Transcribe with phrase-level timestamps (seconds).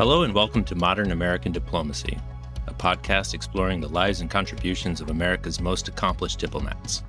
[0.00, 2.18] Hello, and welcome to Modern American Diplomacy,
[2.66, 7.02] a podcast exploring the lives and contributions of America's most accomplished diplomats.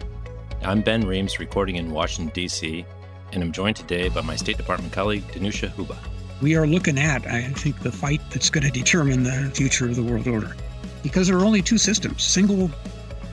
[0.61, 2.85] I'm Ben Reams, recording in Washington, D.C.,
[3.31, 5.95] and I'm joined today by my State Department colleague, Danusia Huba.
[6.41, 9.95] We are looking at, I think, the fight that's going to determine the future of
[9.95, 10.53] the world order.
[11.01, 12.69] Because there are only two systems single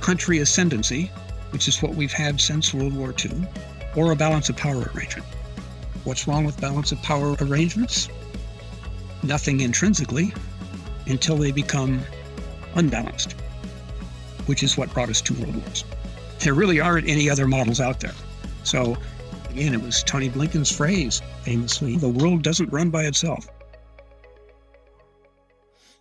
[0.01, 1.11] country ascendancy,
[1.51, 3.45] which is what we've had since World War II,
[3.97, 5.27] or a balance of power arrangement.
[6.05, 8.09] What's wrong with balance of power arrangements?
[9.23, 10.33] Nothing intrinsically
[11.07, 12.01] until they become
[12.75, 13.33] unbalanced,
[14.47, 15.85] which is what brought us to world wars.
[16.41, 18.15] There really aren't any other models out there.
[18.63, 18.97] So,
[19.51, 23.49] again, it was Tony Blinken's phrase famously the world doesn't run by itself.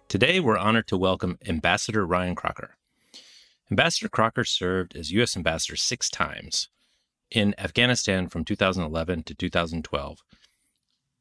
[0.08, 2.78] Today, we're honored to welcome Ambassador Ryan Crocker.
[3.70, 5.36] Ambassador Crocker served as U.S.
[5.36, 6.70] Ambassador six times
[7.30, 10.20] in Afghanistan from 2011 to 2012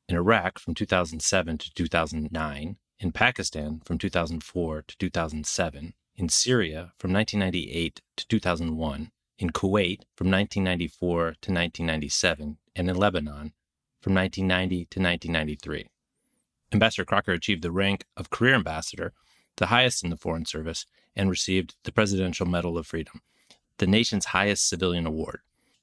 [0.08, 7.12] in Iraq from 2007 to 2009, in Pakistan from 2004 to 2007, in Syria from
[7.12, 13.52] 1998 to 2001, in Kuwait from 1994 to 1997, and in Lebanon
[14.00, 15.88] from 1990 to 1993.
[16.72, 19.12] Ambassador Crocker achieved the rank of Career Ambassador,
[19.56, 23.20] the highest in the Foreign Service, and received the Presidential Medal of Freedom,
[23.78, 25.40] the nation's highest civilian award.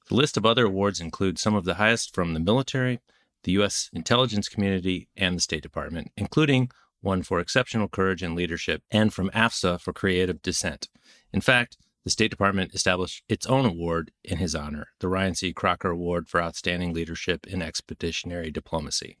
[0.08, 3.00] The list of other awards includes some of the highest from the military,
[3.44, 3.88] the U.S.
[3.92, 9.30] intelligence community, and the State Department, including one for exceptional courage and leadership, and from
[9.30, 10.88] AFSA for creative dissent.
[11.32, 15.52] In fact, the State Department established its own award in his honor, the Ryan C.
[15.52, 19.16] Crocker Award for Outstanding Leadership in Expeditionary Diplomacy.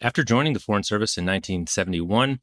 [0.00, 2.40] After joining the Foreign Service in 1971,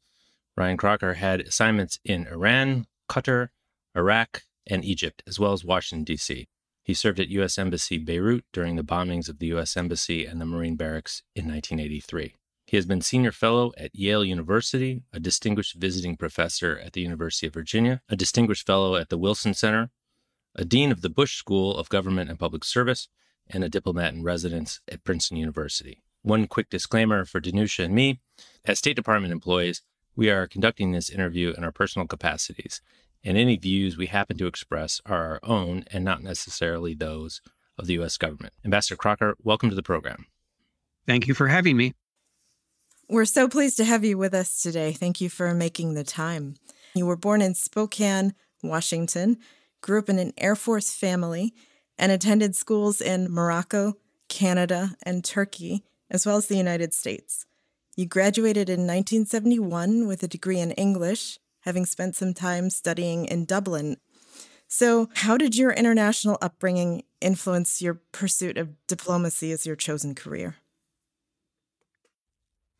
[0.56, 3.48] Ryan Crocker had assignments in Iran, Qatar,
[3.96, 6.48] Iraq, and Egypt, as well as Washington, D.C.
[6.86, 7.58] He served at U.S.
[7.58, 9.76] Embassy Beirut during the bombings of the U.S.
[9.76, 12.36] Embassy and the Marine Barracks in 1983.
[12.64, 17.48] He has been senior fellow at Yale University, a distinguished visiting professor at the University
[17.48, 19.90] of Virginia, a distinguished fellow at the Wilson Center,
[20.54, 23.08] a dean of the Bush School of Government and Public Service,
[23.50, 26.04] and a diplomat in residence at Princeton University.
[26.22, 28.20] One quick disclaimer for Danusha and me
[28.64, 29.82] as State Department employees,
[30.14, 32.80] we are conducting this interview in our personal capacities
[33.26, 37.42] and any views we happen to express are our own and not necessarily those
[37.76, 38.16] of the U.S.
[38.16, 38.54] government.
[38.64, 40.26] Ambassador Crocker, welcome to the program.
[41.06, 41.94] Thank you for having me.
[43.08, 44.92] We're so pleased to have you with us today.
[44.92, 46.54] Thank you for making the time.
[46.94, 48.32] You were born in Spokane,
[48.62, 49.38] Washington,
[49.80, 51.52] grew up in an Air Force family,
[51.98, 53.94] and attended schools in Morocco,
[54.28, 57.44] Canada, and Turkey, as well as the United States.
[57.96, 63.44] You graduated in 1971 with a degree in English having spent some time studying in
[63.44, 63.96] Dublin.
[64.68, 70.56] So, how did your international upbringing influence your pursuit of diplomacy as your chosen career?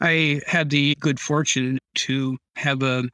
[0.00, 3.04] I had the good fortune to have a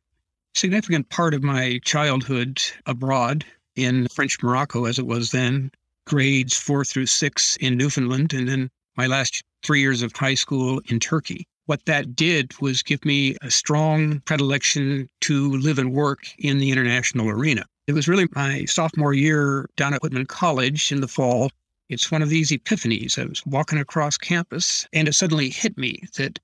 [0.54, 3.44] significant part of my childhood abroad
[3.76, 5.70] in French Morocco, as it was then,
[6.06, 10.80] grades four through six in Newfoundland, and then my last three years of high school
[10.86, 11.46] in Turkey.
[11.66, 16.72] What that did was give me a strong predilection to live and work in the
[16.72, 17.64] international arena.
[17.86, 21.52] It was really my sophomore year down at Whitman College in the fall.
[21.88, 23.16] It's one of these epiphanies.
[23.16, 26.40] I was walking across campus and it suddenly hit me that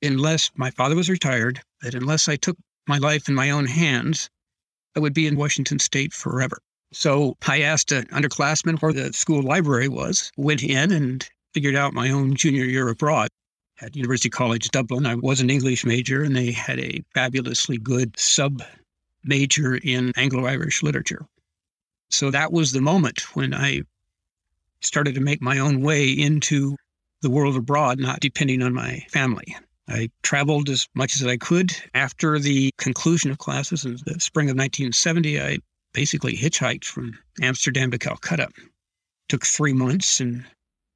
[0.00, 2.56] unless my father was retired, that unless I took
[2.86, 4.30] my life in my own hands,
[4.96, 6.56] I would be in Washington State forever.
[6.94, 11.92] So I asked an underclassman where the school library was, went in and figured out
[11.92, 13.28] my own junior year abroad
[13.80, 15.06] at University College Dublin.
[15.06, 18.62] I was an English major, and they had a fabulously good sub
[19.24, 21.26] major in Anglo Irish literature.
[22.10, 23.82] So that was the moment when I
[24.80, 26.76] started to make my own way into
[27.22, 29.56] the world abroad, not depending on my family.
[29.88, 31.72] I traveled as much as I could.
[31.94, 35.58] After the conclusion of classes in the spring of 1970, I
[35.92, 38.48] basically hitchhiked from Amsterdam to Calcutta.
[39.28, 40.44] Took three months and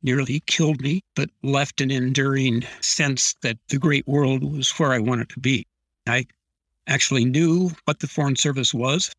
[0.03, 4.99] nearly killed me, but left an enduring sense that the great world was where I
[4.99, 5.67] wanted to be.
[6.07, 6.27] I
[6.87, 9.11] actually knew what the Foreign Service was.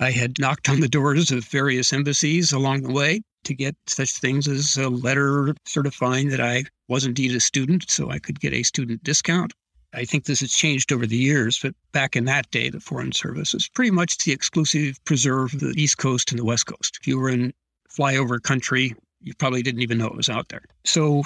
[0.00, 4.12] I had knocked on the doors of various embassies along the way to get such
[4.12, 8.52] things as a letter certifying that I was indeed a student, so I could get
[8.52, 9.54] a student discount.
[9.94, 13.12] I think this has changed over the years, but back in that day, the Foreign
[13.12, 16.98] Service was pretty much the exclusive preserve of the East Coast and the West Coast.
[17.00, 17.54] If you were in
[17.88, 20.62] flyover country, you probably didn't even know it was out there.
[20.84, 21.22] So,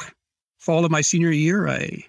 [0.58, 2.04] fall of my senior year, I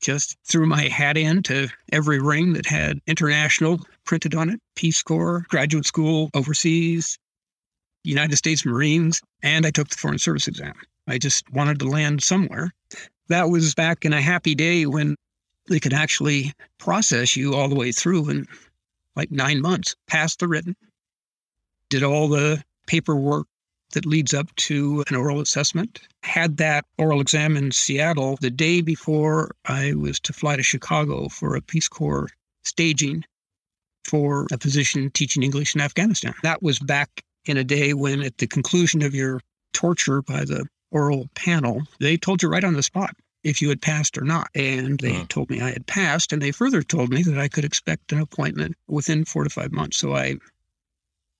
[0.00, 5.02] just threw my hat in to every ring that had international printed on it Peace
[5.02, 7.18] Corps, graduate school overseas,
[8.04, 10.74] United States Marines, and I took the Foreign Service exam.
[11.08, 12.72] I just wanted to land somewhere.
[13.28, 15.16] That was back in a happy day when
[15.68, 18.46] they could actually process you all the way through in
[19.16, 20.76] like nine months, passed the written,
[21.88, 23.46] did all the paperwork
[23.92, 26.00] that leads up to an oral assessment.
[26.22, 31.28] Had that oral exam in Seattle the day before I was to fly to Chicago
[31.28, 32.28] for a Peace Corps
[32.64, 33.24] staging
[34.04, 36.34] for a position teaching English in Afghanistan.
[36.42, 39.40] That was back in a day when, at the conclusion of your
[39.72, 43.80] torture by the oral panel, they told you right on the spot if you had
[43.80, 44.48] passed or not.
[44.54, 46.32] And they told me I had passed.
[46.32, 49.72] And they further told me that I could expect an appointment within four to five
[49.72, 49.98] months.
[49.98, 50.36] So I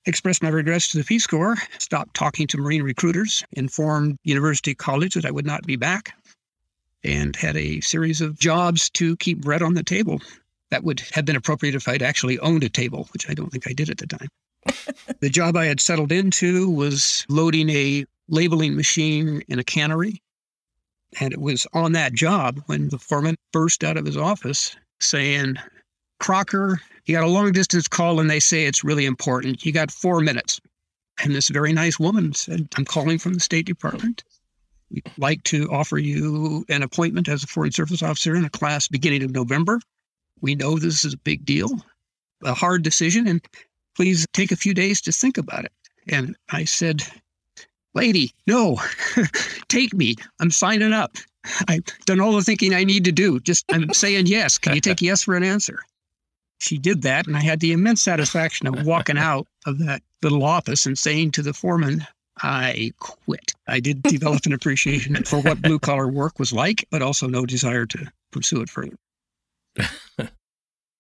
[0.06, 5.14] expressed my regrets to the Peace Corps, stopped talking to Marine recruiters, informed University College
[5.14, 6.14] that I would not be back,
[7.05, 10.20] and had a series of jobs to keep bread on the table.
[10.70, 13.69] That would have been appropriate if I'd actually owned a table, which I don't think
[13.69, 14.29] I did at the time.
[15.20, 20.20] the job I had settled into was loading a labeling machine in a cannery.
[21.20, 25.56] And it was on that job when the foreman burst out of his office saying,
[26.19, 29.64] Crocker, you got a long distance call and they say it's really important.
[29.64, 30.61] You got four minutes.
[31.23, 34.23] And this very nice woman said, I'm calling from the State Department.
[34.91, 38.88] We'd like to offer you an appointment as a foreign service officer in a class
[38.88, 39.81] beginning of November.
[40.41, 41.70] We know this is a big deal,
[42.44, 43.41] a hard decision, and
[43.94, 45.73] please take a few days to think about it.
[46.09, 47.02] And I said,
[47.94, 48.81] Lady, no,
[49.69, 50.17] take me.
[50.41, 51.17] I'm signing up.
[51.69, 53.41] I've done all the thinking I need to do.
[53.41, 54.59] Just I'm saying yes.
[54.59, 55.81] Can you take yes for an answer?
[56.58, 57.26] She did that.
[57.26, 61.32] And I had the immense satisfaction of walking out of that little office and saying
[61.32, 62.06] to the foreman,
[62.43, 63.53] I quit.
[63.67, 67.47] I did develop an appreciation for what blue collar work was like, but also no
[67.47, 68.97] desire to pursue it further.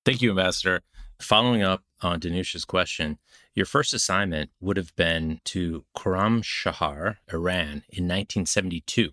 [0.04, 0.82] Thank you, Ambassador.
[1.20, 3.18] Following up on Danusha's question,
[3.54, 9.10] your first assignment would have been to Khorramshahr, Iran, in 1972,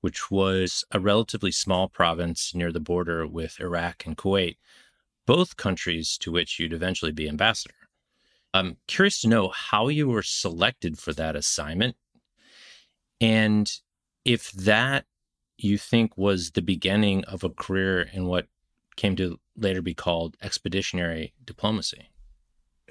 [0.00, 4.56] which was a relatively small province near the border with Iraq and Kuwait
[5.26, 7.74] both countries to which you'd eventually be ambassador.
[8.52, 11.96] I'm curious to know how you were selected for that assignment
[13.20, 13.70] and
[14.24, 15.04] if that
[15.58, 18.46] you think was the beginning of a career in what
[18.96, 22.10] came to later be called expeditionary diplomacy.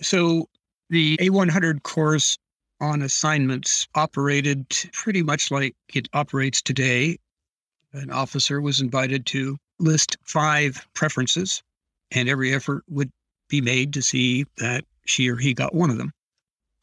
[0.02, 0.50] So
[0.90, 2.38] the A100 course
[2.82, 7.18] on assignments operated pretty much like it operates today.
[7.94, 11.62] An officer was invited to list five preferences
[12.14, 13.12] and every effort would
[13.50, 16.12] be made to see that she or he got one of them.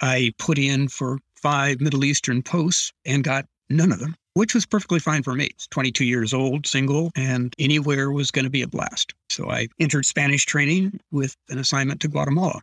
[0.00, 4.66] I put in for five Middle Eastern posts and got none of them, which was
[4.66, 5.46] perfectly fine for me.
[5.46, 9.14] It's 22 years old, single, and anywhere was going to be a blast.
[9.30, 12.60] So I entered Spanish training with an assignment to Guatemala.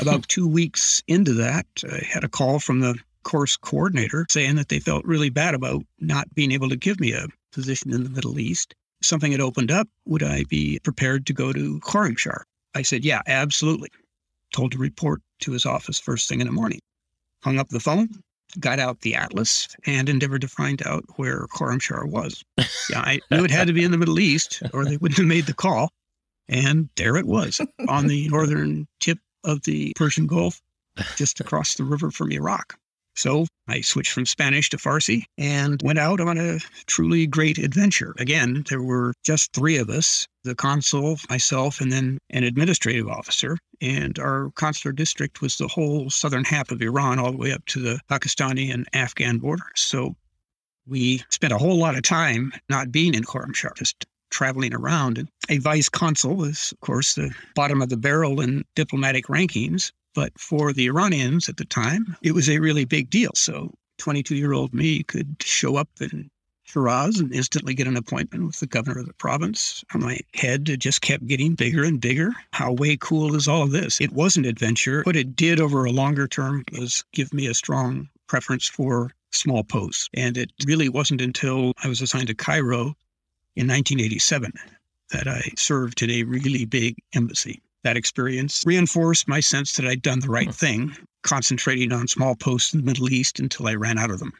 [0.00, 4.68] About two weeks into that, I had a call from the course coordinator saying that
[4.68, 8.10] they felt really bad about not being able to give me a position in the
[8.10, 8.74] Middle East
[9.06, 12.42] something had opened up, would I be prepared to go to Khorramshahr?
[12.74, 13.90] I said, yeah, absolutely.
[14.52, 16.80] Told to report to his office first thing in the morning.
[17.42, 18.08] Hung up the phone,
[18.60, 22.42] got out the atlas, and endeavored to find out where Khorramshahr was.
[22.88, 25.26] Yeah, I knew it had to be in the Middle East, or they wouldn't have
[25.26, 25.90] made the call.
[26.48, 30.62] And there it was on the northern tip of the Persian Gulf,
[31.16, 32.78] just across the river from Iraq.
[33.16, 38.14] So I switched from Spanish to Farsi and went out on a truly great adventure.
[38.18, 43.58] Again, there were just three of us the consul, myself, and then an administrative officer.
[43.80, 47.64] And our consular district was the whole southern half of Iran, all the way up
[47.66, 49.66] to the Pakistani and Afghan borders.
[49.74, 50.14] So
[50.86, 55.18] we spent a whole lot of time not being in Khorramshahr, just traveling around.
[55.18, 59.90] And a vice consul is, of course, the bottom of the barrel in diplomatic rankings.
[60.16, 63.32] But for the Iranians at the time, it was a really big deal.
[63.34, 66.30] So 22 year old me could show up in
[66.64, 69.84] Shiraz and instantly get an appointment with the governor of the province.
[69.94, 72.32] My head just kept getting bigger and bigger.
[72.54, 74.00] How way cool is all of this?
[74.00, 75.02] It was an adventure.
[75.02, 79.64] What it did over a longer term was give me a strong preference for small
[79.64, 80.08] posts.
[80.14, 82.96] And it really wasn't until I was assigned to Cairo
[83.54, 84.50] in 1987
[85.10, 90.02] that I served in a really big embassy that experience reinforced my sense that I'd
[90.02, 90.52] done the right hmm.
[90.52, 94.32] thing, concentrating on small posts in the Middle East until I ran out of them.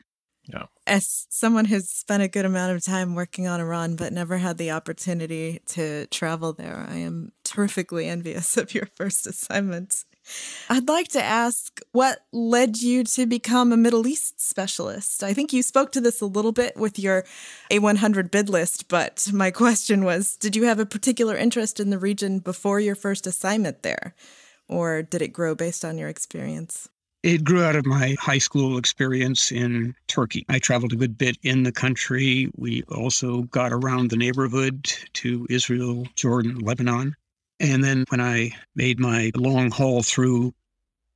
[0.48, 0.64] Yeah.
[0.86, 4.58] As someone who's spent a good amount of time working on Iran but never had
[4.58, 10.04] the opportunity to travel there, I am terrifically envious of your first assignments.
[10.68, 15.22] I'd like to ask what led you to become a Middle East specialist?
[15.22, 17.24] I think you spoke to this a little bit with your
[17.70, 21.98] A100 bid list, but my question was Did you have a particular interest in the
[21.98, 24.14] region before your first assignment there?
[24.68, 26.88] Or did it grow based on your experience?
[27.22, 30.44] It grew out of my high school experience in Turkey.
[30.48, 32.48] I traveled a good bit in the country.
[32.56, 37.16] We also got around the neighborhood to Israel, Jordan, Lebanon.
[37.58, 40.52] And then when I made my long haul through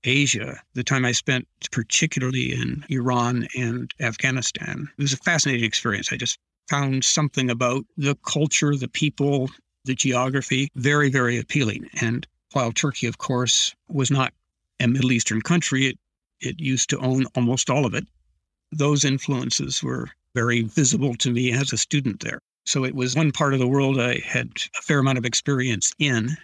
[0.04, 6.12] Asia, the time I spent particularly in Iran and Afghanistan, it was a fascinating experience.
[6.12, 9.50] I just found something about the culture, the people,
[9.85, 11.88] the geography very, very appealing.
[12.00, 14.32] And while Turkey, of course, was not
[14.80, 15.99] a Middle Eastern country, it,
[16.40, 18.06] it used to own almost all of it.
[18.73, 22.40] Those influences were very visible to me as a student there.
[22.64, 25.93] So it was one part of the world I had a fair amount of experience
[25.99, 26.37] in,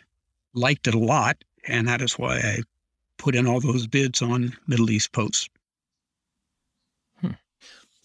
[0.54, 2.58] liked it a lot, and that is why I
[3.18, 5.48] put in all those bids on Middle East posts.
[7.20, 7.32] Hmm.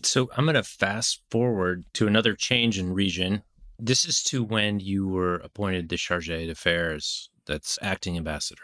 [0.04, 3.44] So I'm going to fast forward to another change in region.
[3.80, 8.62] This is to when you were appointed the Charge d'Affaires, that's acting ambassador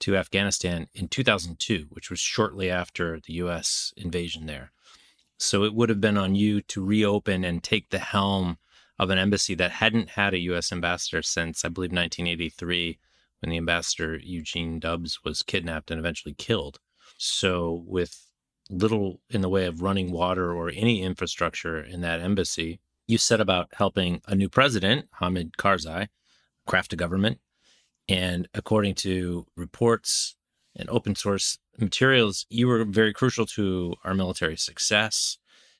[0.00, 3.92] to Afghanistan in 2002, which was shortly after the U.S.
[3.96, 4.70] invasion there.
[5.38, 8.58] So it would have been on you to reopen and take the helm
[8.98, 10.72] of an embassy that hadn't had a U.S.
[10.72, 12.98] ambassador since, I believe, 1983,
[13.40, 16.78] when the ambassador Eugene Dubs was kidnapped and eventually killed.
[17.16, 18.26] So, with
[18.70, 23.40] little in the way of running water or any infrastructure in that embassy, you set
[23.40, 26.08] about helping a new president, Hamid Karzai,
[26.66, 27.38] craft a government
[28.08, 30.36] and according to reports
[30.74, 35.38] and open source materials, you were very crucial to our military success,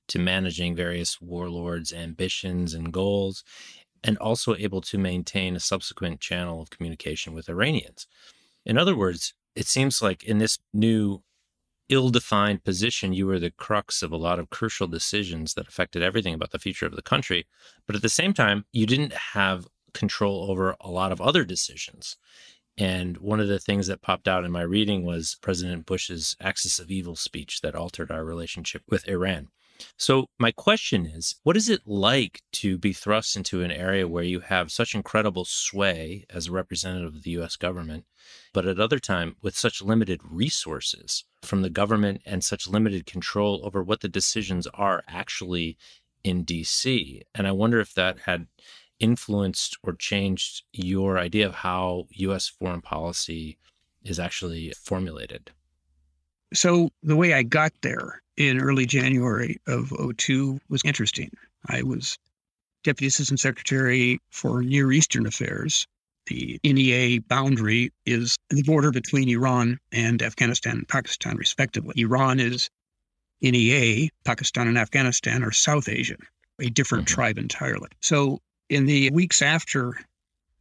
[0.09, 3.45] to managing various warlords' ambitions and goals,
[4.03, 8.07] and also able to maintain a subsequent channel of communication with Iranians.
[8.65, 11.23] In other words, it seems like in this new
[11.89, 16.03] ill defined position, you were the crux of a lot of crucial decisions that affected
[16.03, 17.47] everything about the future of the country.
[17.87, 22.17] But at the same time, you didn't have control over a lot of other decisions.
[22.77, 26.79] And one of the things that popped out in my reading was President Bush's axis
[26.79, 29.49] of evil speech that altered our relationship with Iran.
[29.97, 34.25] So, my question is what is it like to be thrust into an area where
[34.25, 38.05] you have such incredible sway as a representative of the US government,
[38.53, 43.61] but at other time with such limited resources from the government and such limited control
[43.65, 45.77] over what the decisions are actually
[46.25, 47.23] in DC?
[47.35, 48.47] And I wonder if that had
[48.99, 52.49] influenced or changed your idea of how U.S.
[52.49, 53.59] foreign policy
[54.03, 55.53] is actually formulated?
[56.55, 61.31] So, the way I got there in early January of 02 was interesting.
[61.67, 62.19] I was
[62.85, 65.87] Deputy Assistant Secretary for Near Eastern Affairs.
[66.27, 71.95] The NEA boundary is the border between Iran and Afghanistan and Pakistan, respectively.
[72.01, 72.71] Iran is
[73.43, 76.21] NEA, Pakistan and Afghanistan are South Asian,
[76.61, 77.15] a different mm-hmm.
[77.15, 77.89] tribe entirely.
[78.01, 79.95] So in the weeks after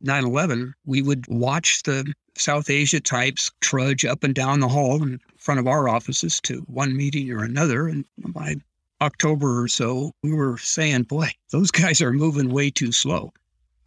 [0.02, 5.02] 9 11, we would watch the South Asia types trudge up and down the hall
[5.02, 7.88] in front of our offices to one meeting or another.
[7.88, 8.56] And by
[9.02, 13.32] October or so, we were saying, boy, those guys are moving way too slow.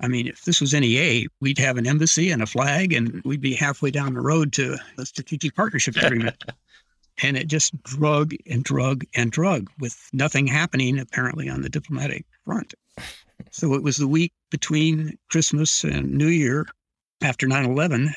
[0.01, 3.43] I mean, if this was NEA, we'd have an embassy and a flag, and we'd
[3.43, 6.43] be halfway down the road to a strategic partnership agreement.
[7.23, 12.25] and it just drug and drug and drug with nothing happening, apparently, on the diplomatic
[12.45, 12.75] front.
[13.51, 16.67] So it was the week between Christmas and New Year
[17.23, 18.15] after 9 11.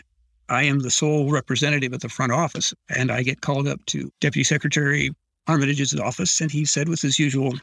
[0.50, 4.12] I am the sole representative at the front office, and I get called up to
[4.20, 5.12] Deputy Secretary
[5.48, 7.54] Armitage's office, and he said, with his usual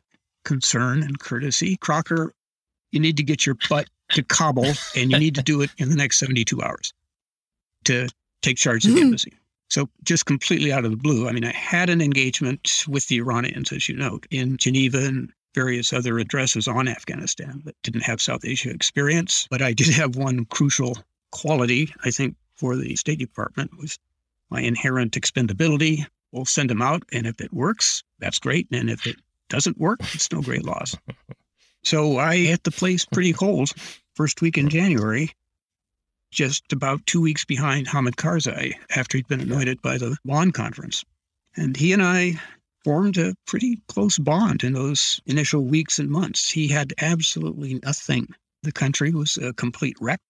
[0.45, 2.33] concern and courtesy, Crocker,
[2.93, 5.89] you need to get your butt to Kabul, and you need to do it in
[5.89, 6.93] the next 72 hours
[7.85, 8.09] to
[8.43, 9.07] take charge of the mm-hmm.
[9.07, 9.33] embassy.
[9.69, 13.19] So, just completely out of the blue, I mean, I had an engagement with the
[13.19, 18.21] Iranians, as you note, in Geneva and various other addresses on Afghanistan that didn't have
[18.21, 19.47] South Asia experience.
[19.51, 20.97] But I did have one crucial
[21.31, 23.99] quality, I think, for the State Department was
[24.51, 26.07] my inherent expendability.
[26.33, 28.69] We'll send them out, and if it works, that's great.
[28.71, 29.17] And if it
[29.49, 30.97] doesn't work, it's no great loss.
[31.83, 33.71] So I hit the place pretty cold
[34.15, 35.31] first week in January,
[36.31, 41.05] just about two weeks behind Hamid Karzai after he'd been anointed by the Bonn conference.
[41.57, 42.41] And he and I
[42.85, 46.51] formed a pretty close bond in those initial weeks and months.
[46.51, 48.29] He had absolutely nothing.
[48.63, 50.21] The country was a complete wreck.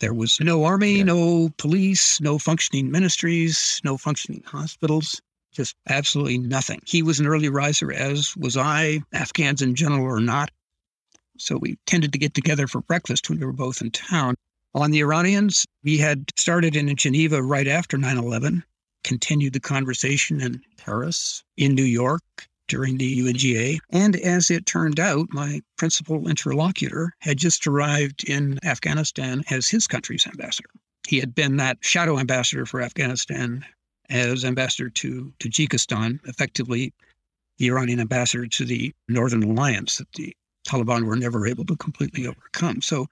[0.00, 1.04] There was no army, yeah.
[1.04, 5.20] no police, no functioning ministries, no functioning hospitals,
[5.52, 6.82] just absolutely nothing.
[6.84, 10.50] He was an early riser, as was I, Afghans in general or not.
[11.38, 14.34] So we tended to get together for breakfast when we were both in town.
[14.74, 18.62] On the Iranians, we had started in Geneva right after 9 11
[19.06, 22.22] continued the conversation in Paris, in New York
[22.68, 23.78] during the UNGA.
[23.90, 29.86] And as it turned out, my principal interlocutor had just arrived in Afghanistan as his
[29.86, 30.68] country's ambassador.
[31.06, 33.64] He had been that shadow ambassador for Afghanistan
[34.10, 36.92] as ambassador to Tajikistan, effectively
[37.58, 40.36] the Iranian ambassador to the Northern Alliance that the
[40.66, 42.82] Taliban were never able to completely overcome.
[42.82, 43.06] So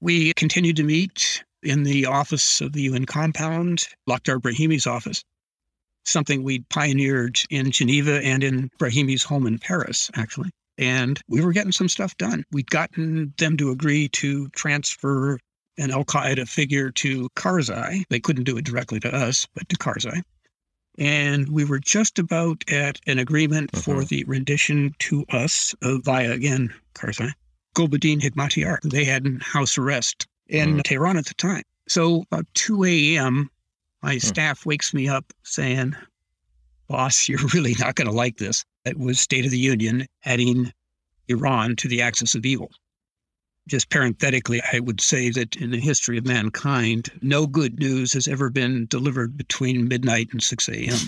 [0.00, 5.24] we continued to meet in the office of the UN compound, Lakhdar Brahimi's office,
[6.04, 10.50] something we'd pioneered in Geneva and in Brahimi's home in Paris, actually.
[10.76, 12.44] And we were getting some stuff done.
[12.50, 15.38] We'd gotten them to agree to transfer
[15.78, 18.04] an Al Qaeda figure to Karzai.
[18.10, 20.22] They couldn't do it directly to us, but to Karzai.
[20.98, 23.82] And we were just about at an agreement uh-huh.
[23.82, 27.32] for the rendition to us of, via, again, Karzai,
[27.74, 28.80] Gulbuddin Hekmatyar.
[28.82, 30.82] They had in house arrest in uh-huh.
[30.84, 31.62] Tehran at the time.
[31.88, 33.50] So about 2 a.m.,
[34.02, 34.20] my uh-huh.
[34.20, 35.96] staff wakes me up saying,
[36.88, 38.64] Boss, you're really not going to like this.
[38.84, 40.72] It was State of the Union adding
[41.28, 42.70] Iran to the axis of evil.
[43.66, 48.28] Just parenthetically, I would say that in the history of mankind, no good news has
[48.28, 50.98] ever been delivered between midnight and 6 a.m.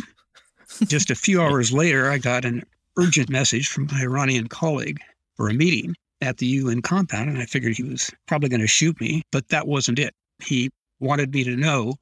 [0.87, 2.65] Just a few hours later, I got an
[2.97, 5.01] urgent message from my Iranian colleague
[5.37, 8.67] for a meeting at the UN compound, and I figured he was probably going to
[8.67, 10.15] shoot me, but that wasn't it.
[10.43, 10.71] He
[11.01, 11.95] wanted me to know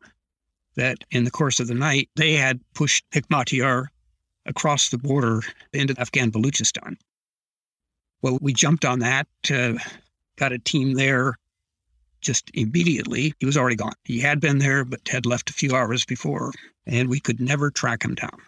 [0.76, 3.86] that in the course of the night, they had pushed Hekmatyar
[4.46, 5.42] across the border
[5.72, 6.96] into Afghan Baluchistan.
[8.22, 9.74] Well, we jumped on that, uh,
[10.36, 11.36] got a team there
[12.20, 13.34] just immediately.
[13.38, 13.92] He was already gone.
[14.04, 16.52] He had been there, but had left a few hours before,
[16.86, 18.40] and we could never track him down.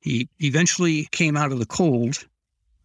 [0.00, 2.26] He eventually came out of the cold,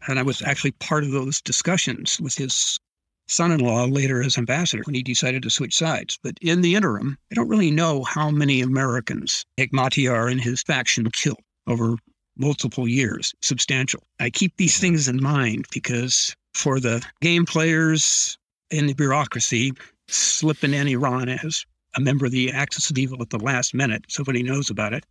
[0.08, 2.80] and I was actually part of those discussions with his
[3.28, 6.18] son in law later as ambassador when he decided to switch sides.
[6.24, 11.10] But in the interim, I don't really know how many Americans Hekmatyar and his faction
[11.12, 11.98] killed over
[12.38, 14.04] multiple years, substantial.
[14.20, 18.38] I keep these things in mind because for the game players
[18.72, 19.74] in the bureaucracy,
[20.08, 24.06] slipping in Iran as a member of the Axis of Evil at the last minute,
[24.08, 25.04] so nobody knows about it.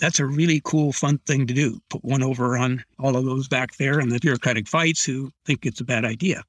[0.00, 1.80] That's a really cool, fun thing to do.
[1.90, 5.66] Put one over on all of those back there and the bureaucratic fights who think
[5.66, 6.42] it's a bad idea.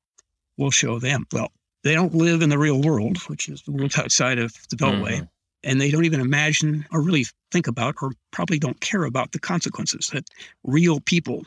[0.57, 1.27] We'll show them.
[1.31, 1.51] Well,
[1.83, 5.17] they don't live in the real world, which is the world outside of the Beltway.
[5.17, 5.25] Mm-hmm
[5.63, 9.39] and they don't even imagine or really think about or probably don't care about the
[9.39, 10.27] consequences that
[10.63, 11.43] real people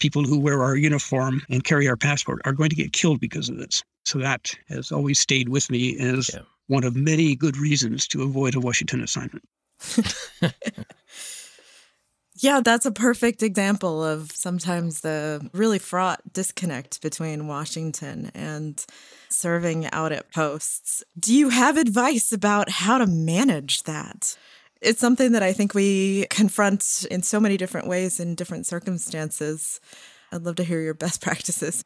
[0.00, 3.48] people who wear our uniform and carry our passport are going to get killed because
[3.48, 6.40] of this so that has always stayed with me as yeah.
[6.66, 9.44] one of many good reasons to avoid a washington assignment
[12.36, 18.84] Yeah, that's a perfect example of sometimes the really fraught disconnect between Washington and
[19.28, 21.04] serving out at posts.
[21.18, 24.36] Do you have advice about how to manage that?
[24.82, 29.80] It's something that I think we confront in so many different ways in different circumstances.
[30.32, 31.84] I'd love to hear your best practices.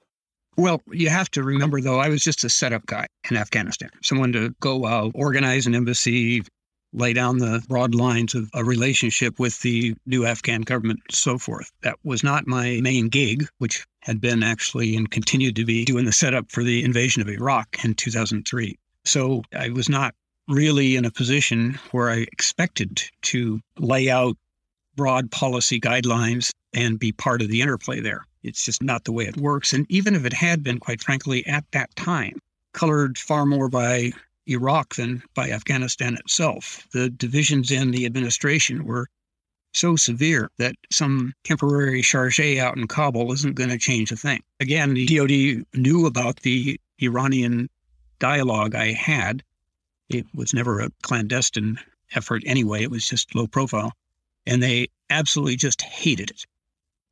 [0.56, 4.32] Well, you have to remember, though, I was just a setup guy in Afghanistan, someone
[4.32, 6.42] to go out, organize an embassy,
[6.92, 11.38] lay down the broad lines of a relationship with the new Afghan government and so
[11.38, 11.70] forth.
[11.82, 16.04] That was not my main gig, which had been actually and continued to be doing
[16.04, 18.78] the setup for the invasion of Iraq in 2003.
[19.04, 20.14] So I was not
[20.48, 24.36] really in a position where I expected to lay out
[24.96, 28.26] broad policy guidelines and be part of the interplay there.
[28.42, 29.72] It's just not the way it works.
[29.72, 32.38] And even if it had been, quite frankly, at that time,
[32.72, 34.12] colored far more by
[34.48, 36.86] Iraq than by Afghanistan itself.
[36.92, 39.08] The divisions in the administration were
[39.72, 44.42] so severe that some temporary charge out in Kabul isn't going to change a thing.
[44.60, 47.68] Again, the DoD knew about the Iranian
[48.18, 49.42] dialogue I had.
[50.08, 51.78] It was never a clandestine
[52.14, 53.92] effort anyway, it was just low profile.
[54.46, 56.46] And they absolutely just hated it.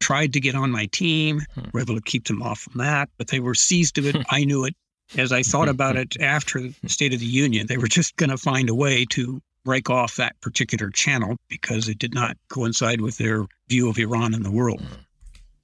[0.01, 1.65] Tried to get on my team, hmm.
[1.73, 4.17] were able to keep them off from that, but they were seized of it.
[4.31, 4.75] I knew it
[5.17, 8.31] as I thought about it after the State of the Union, they were just going
[8.31, 13.01] to find a way to break off that particular channel because it did not coincide
[13.01, 14.81] with their view of Iran and the world.
[14.81, 14.99] Mm.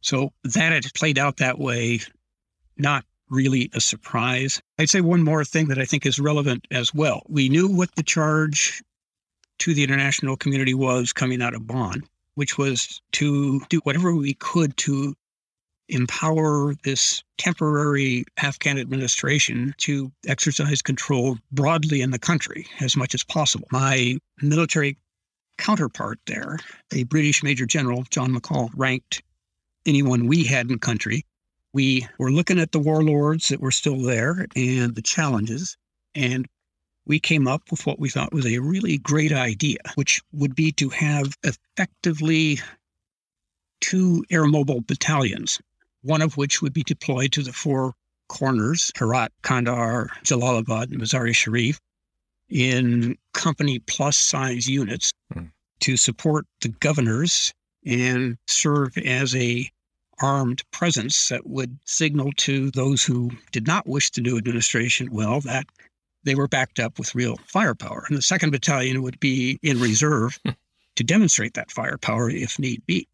[0.00, 2.00] So that had played out that way,
[2.76, 4.60] not really a surprise.
[4.78, 7.22] I'd say one more thing that I think is relevant as well.
[7.28, 8.82] We knew what the charge
[9.60, 12.02] to the international community was coming out of Bonn,
[12.34, 15.14] which was to do whatever we could to
[15.92, 23.22] empower this temporary Afghan administration to exercise control broadly in the country as much as
[23.22, 23.68] possible.
[23.70, 24.96] My military
[25.58, 26.58] counterpart there,
[26.92, 29.22] a British Major General, John McColl, ranked
[29.84, 31.24] anyone we had in country.
[31.74, 35.76] We were looking at the warlords that were still there and the challenges,
[36.14, 36.46] and
[37.06, 40.72] we came up with what we thought was a really great idea, which would be
[40.72, 42.60] to have effectively
[43.80, 45.60] two air mobile battalions
[46.02, 47.94] one of which would be deployed to the four
[48.28, 51.80] corners, Herat, Kandahar, Jalalabad, and Mazar-e Sharif,
[52.48, 55.46] in company plus size units, hmm.
[55.80, 57.52] to support the governors
[57.84, 59.70] and serve as a
[60.20, 65.40] armed presence that would signal to those who did not wish the new administration well
[65.40, 65.66] that
[66.24, 68.04] they were backed up with real firepower.
[68.08, 70.38] And the second battalion would be in reserve
[70.96, 73.08] to demonstrate that firepower if need be.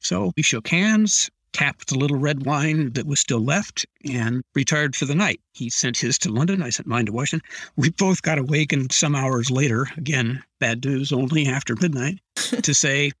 [0.00, 4.96] So we shook hands, tapped the little red wine that was still left, and retired
[4.96, 5.40] for the night.
[5.52, 6.62] He sent his to London.
[6.62, 7.48] I sent mine to Washington.
[7.76, 13.12] We both got awakened some hours later, again, bad news only after midnight, to say,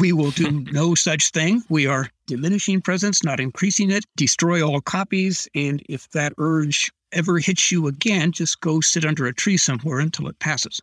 [0.00, 1.62] we will do no such thing.
[1.70, 4.04] We are diminishing presence, not increasing it.
[4.16, 5.48] Destroy all copies.
[5.54, 9.98] And if that urge ever hits you again, just go sit under a tree somewhere
[10.00, 10.80] until it passes.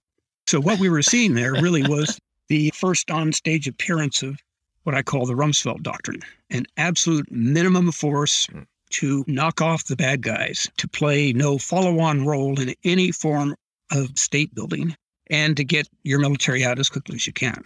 [0.47, 4.39] So, what we were seeing there really was the first on stage appearance of
[4.86, 6.21] what I call the Rumsfeld Doctrine
[6.52, 8.62] an absolute minimum force hmm.
[8.91, 13.56] to knock off the bad guys, to play no follow on role in any form
[13.91, 14.95] of state building,
[15.30, 17.63] and to get your military out as quickly as you can.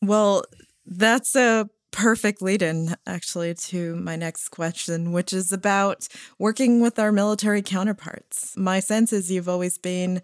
[0.00, 0.44] Well,
[0.86, 6.06] that's a perfect lead in actually to my next question, which is about
[6.38, 8.56] working with our military counterparts.
[8.56, 10.22] My sense is you've always been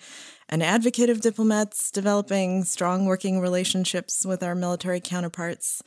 [0.48, 5.83] an advocate of diplomats developing strong working relationships with our military counterparts.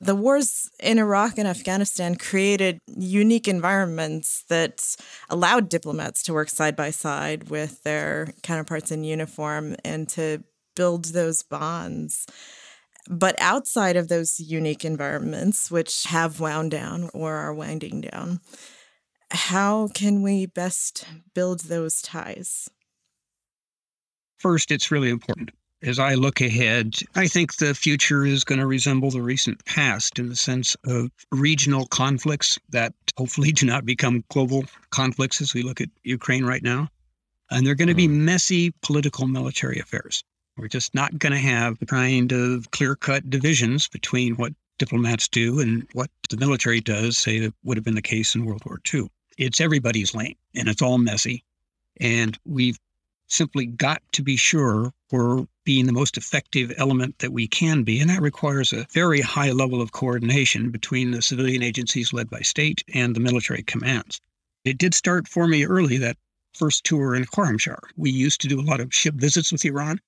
[0.00, 4.96] The wars in Iraq and Afghanistan created unique environments that
[5.28, 10.42] allowed diplomats to work side by side with their counterparts in uniform and to
[10.74, 12.26] build those bonds.
[13.08, 18.40] But outside of those unique environments, which have wound down or are winding down,
[19.30, 22.68] how can we best build those ties?
[24.38, 25.50] First, it's really important.
[25.82, 30.18] As I look ahead, I think the future is going to resemble the recent past
[30.18, 35.62] in the sense of regional conflicts that hopefully do not become global conflicts as we
[35.62, 36.88] look at Ukraine right now.
[37.50, 38.24] And they're going to be mm-hmm.
[38.26, 40.22] messy political military affairs.
[40.60, 45.26] We're just not going to have the kind of clear cut divisions between what diplomats
[45.26, 48.62] do and what the military does, say that would have been the case in World
[48.66, 49.08] War II.
[49.38, 51.44] It's everybody's lane and it's all messy.
[51.98, 52.78] And we've
[53.26, 57.98] simply got to be sure we're being the most effective element that we can be.
[57.98, 62.40] And that requires a very high level of coordination between the civilian agencies led by
[62.40, 64.20] state and the military commands.
[64.66, 66.18] It did start for me early that
[66.52, 67.78] first tour in Khorramshahr.
[67.96, 70.00] We used to do a lot of ship visits with Iran.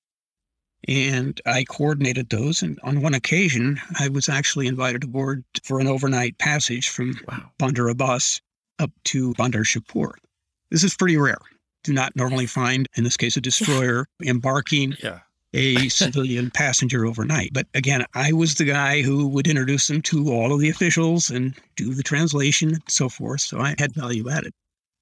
[0.87, 2.61] And I coordinated those.
[2.61, 7.49] And on one occasion, I was actually invited aboard for an overnight passage from wow.
[7.57, 8.41] Bandar Abbas
[8.79, 10.13] up to Bandar Shapur.
[10.71, 11.37] This is pretty rare.
[11.83, 15.19] Do not normally find, in this case, a destroyer embarking yeah.
[15.53, 17.51] a civilian passenger overnight.
[17.53, 21.29] But again, I was the guy who would introduce them to all of the officials
[21.29, 23.41] and do the translation and so forth.
[23.41, 24.53] So I had value added.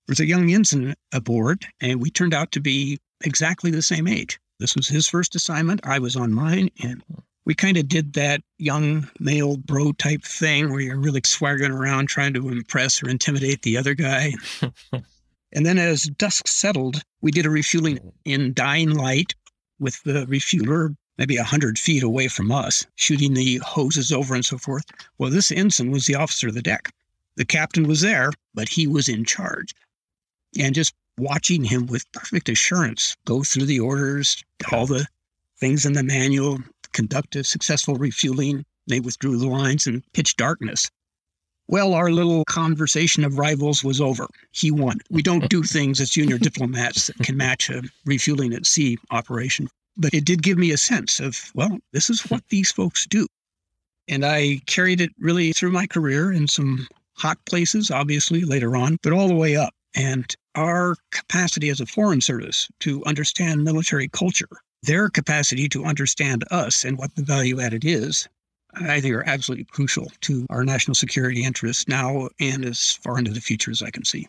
[0.07, 4.07] There was a young ensign aboard, and we turned out to be exactly the same
[4.07, 4.39] age.
[4.61, 5.81] This was his first assignment.
[5.83, 6.69] I was on mine.
[6.81, 7.19] And hmm.
[7.45, 12.07] we kind of did that young male bro type thing where you're really swaggering around
[12.07, 14.33] trying to impress or intimidate the other guy.
[15.51, 18.09] and then as dusk settled, we did a refueling hmm.
[18.23, 19.35] in dying light
[19.79, 24.43] with the refueler maybe a 100 feet away from us, shooting the hoses over and
[24.43, 24.85] so forth.
[25.19, 26.91] Well, this ensign was the officer of the deck.
[27.35, 29.75] The captain was there, but he was in charge.
[30.59, 35.05] And just watching him with perfect assurance go through the orders, all the
[35.59, 36.59] things in the manual,
[36.93, 38.65] conduct a successful refueling.
[38.87, 40.89] They withdrew the lines in pitch darkness.
[41.67, 44.27] Well, our little conversation of rivals was over.
[44.51, 44.97] He won.
[45.09, 49.69] We don't do things as junior diplomats that can match a refueling at sea operation.
[49.95, 53.27] But it did give me a sense of, well, this is what these folks do.
[54.07, 58.97] And I carried it really through my career in some hot places, obviously, later on,
[59.03, 59.73] but all the way up.
[59.95, 64.49] And our capacity as a foreign service to understand military culture,
[64.83, 68.27] their capacity to understand us and what the value added is,
[68.73, 73.31] I think are absolutely crucial to our national security interests now and as far into
[73.31, 74.27] the future as I can see.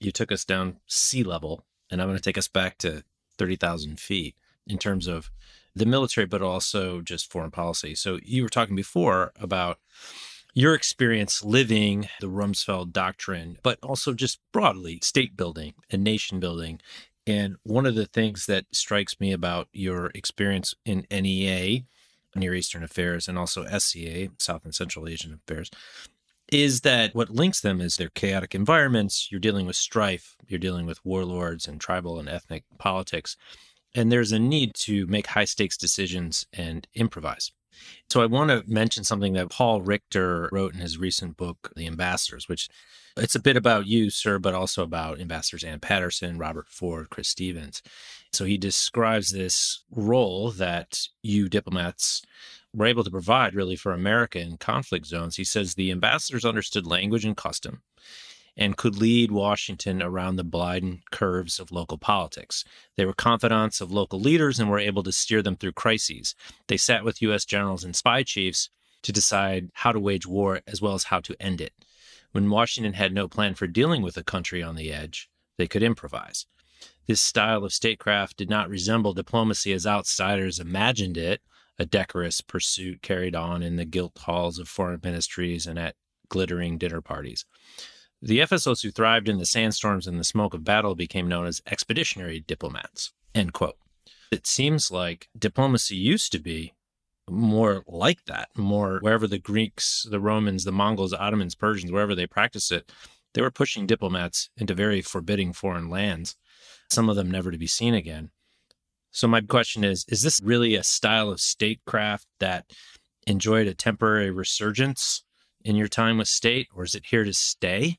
[0.00, 3.04] You took us down sea level, and I'm going to take us back to
[3.38, 4.34] 30,000 feet
[4.66, 5.30] in terms of
[5.74, 7.94] the military, but also just foreign policy.
[7.94, 9.78] So you were talking before about
[10.54, 16.80] your experience living the Rumsfeld doctrine, but also just broadly state building and nation building.
[17.26, 21.84] And one of the things that strikes me about your experience in NEA,
[22.34, 25.70] Near Eastern Affairs, and also SCA, South and Central Asian Affairs,
[26.50, 29.30] is that what links them is their chaotic environments.
[29.30, 33.36] You're dealing with strife, you're dealing with warlords and tribal and ethnic politics.
[33.94, 37.52] And there's a need to make high stakes decisions and improvise.
[38.10, 41.86] So I want to mention something that Paul Richter wrote in his recent book, The
[41.86, 42.68] Ambassadors, which
[43.16, 47.28] It's a bit about you, sir, but also about ambassadors Anne Patterson, Robert Ford, Chris
[47.28, 47.82] Stevens.
[48.32, 52.22] So he describes this role that you diplomats
[52.74, 55.36] were able to provide really for America in conflict zones.
[55.36, 57.82] He says the ambassadors understood language and custom
[58.56, 62.64] and could lead Washington around the blind curves of local politics.
[62.96, 66.34] They were confidants of local leaders and were able to steer them through crises.
[66.68, 67.44] They sat with U.S.
[67.44, 68.68] generals and spy chiefs
[69.02, 71.72] to decide how to wage war as well as how to end it.
[72.32, 75.82] When Washington had no plan for dealing with a country on the edge, they could
[75.82, 76.46] improvise.
[77.06, 81.42] This style of statecraft did not resemble diplomacy as outsiders imagined it,
[81.78, 85.96] a decorous pursuit carried on in the gilt halls of foreign ministries and at
[86.28, 87.44] glittering dinner parties.
[88.24, 91.60] The FSOs who thrived in the sandstorms and the smoke of battle became known as
[91.66, 93.12] expeditionary diplomats.
[93.34, 93.76] End quote.
[94.30, 96.72] It seems like diplomacy used to be
[97.28, 102.28] more like that, more wherever the Greeks, the Romans, the Mongols, Ottomans, Persians, wherever they
[102.28, 102.92] practiced it,
[103.34, 106.36] they were pushing diplomats into very forbidding foreign lands,
[106.90, 108.30] some of them never to be seen again.
[109.10, 112.66] So, my question is Is this really a style of statecraft that
[113.26, 115.24] enjoyed a temporary resurgence
[115.64, 117.98] in your time with state, or is it here to stay?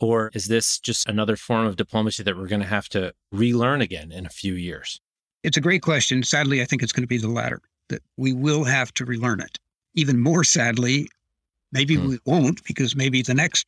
[0.00, 3.80] Or is this just another form of diplomacy that we're going to have to relearn
[3.80, 5.00] again in a few years?
[5.42, 6.22] It's a great question.
[6.22, 9.40] Sadly, I think it's going to be the latter, that we will have to relearn
[9.40, 9.58] it.
[9.94, 11.08] Even more sadly,
[11.72, 12.08] maybe hmm.
[12.08, 13.66] we won't, because maybe the next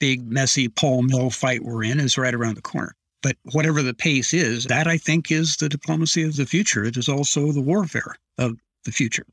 [0.00, 2.94] big, messy pol-mil fight we're in is right around the corner.
[3.22, 6.84] But whatever the pace is, that I think is the diplomacy of the future.
[6.84, 9.24] It is also the warfare of the future.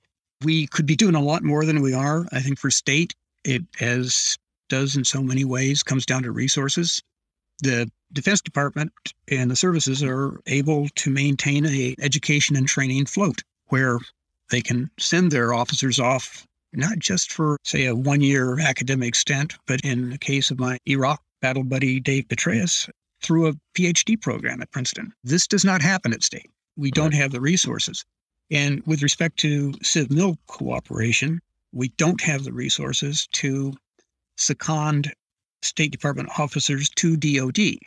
[0.43, 2.25] We could be doing a lot more than we are.
[2.31, 3.13] I think for state,
[3.43, 4.37] it has
[4.71, 7.03] does in so many ways comes down to resources.
[7.61, 8.93] The Defense Department
[9.27, 13.99] and the services are able to maintain a education and training float where
[14.49, 19.55] they can send their officers off not just for say a one year academic stint,
[19.67, 22.89] but in the case of my Iraq battle buddy Dave Petraeus,
[23.21, 25.11] through a PhD program at Princeton.
[25.23, 26.49] This does not happen at state.
[26.77, 28.05] We don't have the resources.
[28.49, 31.41] And with respect to Civ Mil cooperation,
[31.73, 33.73] we don't have the resources to
[34.41, 35.13] second
[35.61, 37.77] State Department officers to DOD.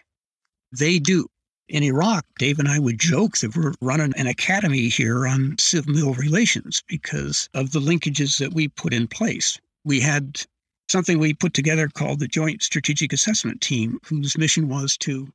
[0.72, 1.26] They do.
[1.68, 6.14] In Iraq, Dave and I would joke that we're running an academy here on civil
[6.14, 9.58] relations because of the linkages that we put in place.
[9.84, 10.42] We had
[10.88, 15.32] something we put together called the Joint Strategic Assessment Team, whose mission was to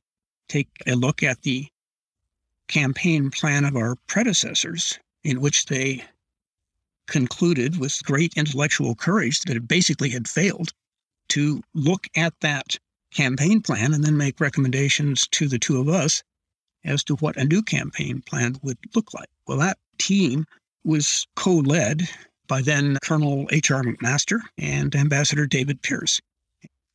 [0.48, 1.66] take a look at the
[2.68, 6.04] campaign plan of our predecessors, in which they
[7.08, 10.72] concluded with great intellectual courage that it basically had failed
[11.30, 12.76] to look at that
[13.12, 16.22] campaign plan and then make recommendations to the two of us
[16.84, 19.28] as to what a new campaign plan would look like.
[19.46, 20.46] Well, that team
[20.84, 22.08] was co led
[22.46, 23.82] by then Colonel H.R.
[23.82, 26.20] McMaster and Ambassador David Pearce.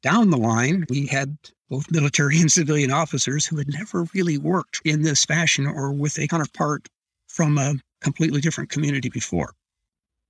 [0.01, 1.37] Down the line, we had
[1.69, 6.17] both military and civilian officers who had never really worked in this fashion or with
[6.19, 6.87] a counterpart
[7.27, 9.53] from a completely different community before.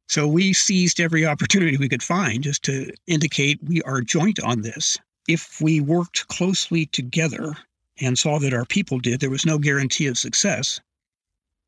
[0.07, 4.61] So we seized every opportunity we could find just to indicate we are joint on
[4.61, 4.97] this.
[5.27, 7.55] If we worked closely together
[7.99, 10.79] and saw that our people did, there was no guarantee of success.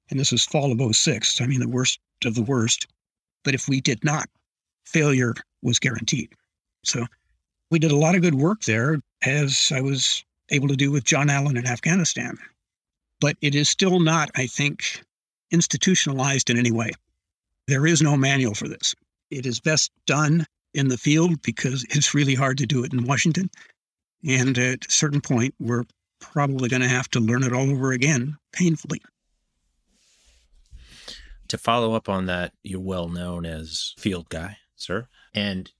[0.09, 2.87] And this was fall of 06, I mean, the worst of the worst.
[3.43, 4.29] But if we did not,
[4.85, 6.29] failure was guaranteed.
[6.83, 7.05] So
[7.71, 11.03] we did a lot of good work there, as I was able to do with
[11.03, 12.37] John Allen in Afghanistan.
[13.19, 15.03] But it is still not, I think,
[15.51, 16.91] institutionalized in any way.
[17.67, 18.95] There is no manual for this.
[19.29, 23.05] It is best done in the field because it's really hard to do it in
[23.05, 23.49] Washington.
[24.27, 25.83] And at a certain point, we're
[26.19, 29.01] probably going to have to learn it all over again painfully.
[31.49, 35.07] To follow up on that, you're well known as field guy, sir.
[35.33, 35.71] And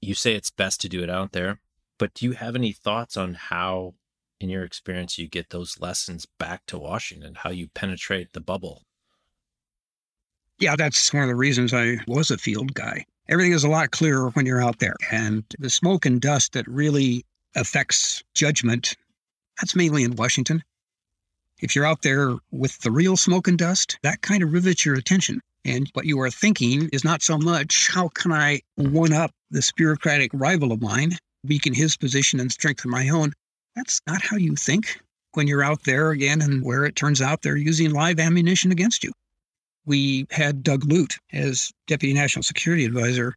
[0.00, 1.60] you say it's best to do it out there.
[1.98, 3.94] But do you have any thoughts on how,
[4.40, 8.82] in your experience, you get those lessons back to Washington, how you penetrate the bubble?
[10.62, 13.04] Yeah, that's one of the reasons I was a field guy.
[13.28, 14.94] Everything is a lot clearer when you're out there.
[15.10, 17.24] And the smoke and dust that really
[17.56, 18.94] affects judgment,
[19.58, 20.62] that's mainly in Washington.
[21.60, 24.94] If you're out there with the real smoke and dust, that kind of rivets your
[24.94, 25.40] attention.
[25.64, 29.72] And what you are thinking is not so much, how can I one up this
[29.72, 33.32] bureaucratic rival of mine, weaken his position and strengthen my own?
[33.74, 35.00] That's not how you think
[35.32, 39.02] when you're out there again and where it turns out they're using live ammunition against
[39.02, 39.10] you
[39.86, 43.34] we had Doug Lute as Deputy National Security Advisor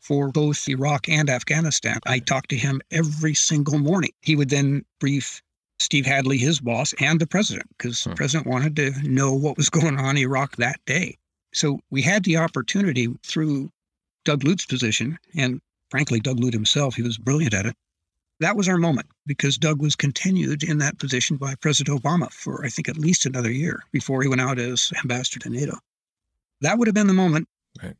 [0.00, 1.98] for both Iraq and Afghanistan.
[2.06, 4.10] I talked to him every single morning.
[4.20, 5.42] He would then brief
[5.78, 8.10] Steve Hadley, his boss, and the president, because hmm.
[8.10, 11.16] the president wanted to know what was going on in Iraq that day.
[11.52, 13.70] So we had the opportunity through
[14.24, 15.60] Doug Lute's position and
[15.92, 17.76] frankly, Doug Lute himself, he was brilliant at it.
[18.40, 22.64] That was our moment because Doug was continued in that position by President Obama for,
[22.64, 25.76] I think, at least another year before he went out as ambassador to NATO.
[26.60, 27.48] That would have been the moment.
[27.82, 27.96] Right.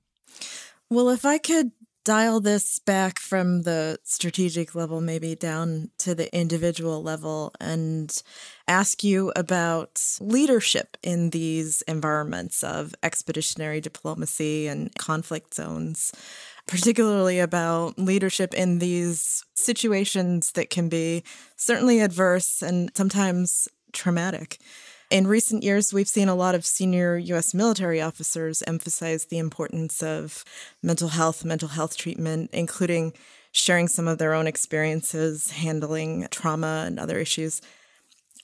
[0.91, 1.73] Well, if I could
[2.05, 8.23] dial this back from the strategic level, maybe down to the individual level, and
[8.67, 16.13] ask you about leadership in these environments of expeditionary diplomacy and conflict zones
[16.67, 21.23] particularly about leadership in these situations that can be
[21.57, 24.59] certainly adverse and sometimes traumatic.
[25.11, 27.53] In recent years, we've seen a lot of senior U.S.
[27.53, 30.43] military officers emphasize the importance of
[30.83, 33.13] mental health, mental health treatment, including
[33.53, 37.61] sharing some of their own experiences handling trauma and other issues.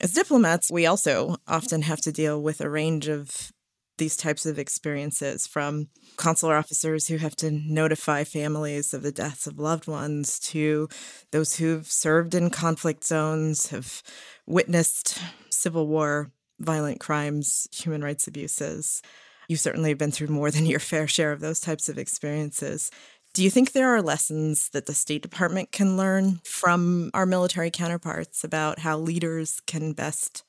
[0.01, 3.51] As diplomats, we also often have to deal with a range of
[3.99, 9.47] these types of experiences from consular officers who have to notify families of the deaths
[9.47, 10.89] of loved ones to
[11.31, 14.03] those who've served in conflict zones, have
[14.47, 15.19] witnessed
[15.51, 19.03] civil war, violent crimes, human rights abuses.
[19.49, 22.91] You certainly have been through more than your fair share of those types of experiences.
[23.35, 27.71] Do you think there are lessons that the State Department can learn from our military
[27.71, 30.45] counterparts about how leaders can best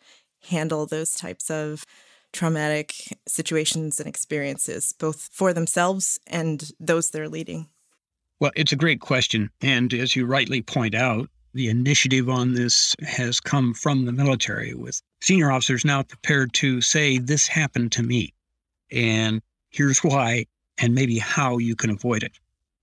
[0.50, 1.86] handle those types of
[2.34, 2.94] traumatic
[3.28, 7.68] situations and experiences, both for themselves and those they're leading?
[8.40, 9.50] Well, it's a great question.
[9.62, 14.74] And as you rightly point out, the initiative on this has come from the military,
[14.74, 18.34] with senior officers now prepared to say, This happened to me.
[18.92, 20.46] And here's why,
[20.78, 22.34] and maybe how you can avoid it.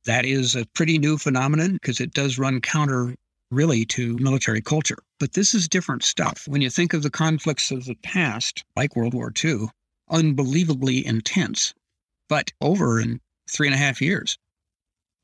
[0.05, 3.15] That is a pretty new phenomenon because it does run counter
[3.51, 4.99] really to military culture.
[5.19, 6.45] But this is different stuff.
[6.47, 9.69] When you think of the conflicts of the past, like World War II,
[10.11, 11.75] unbelievably intense,
[12.29, 14.39] but over in three and a half years.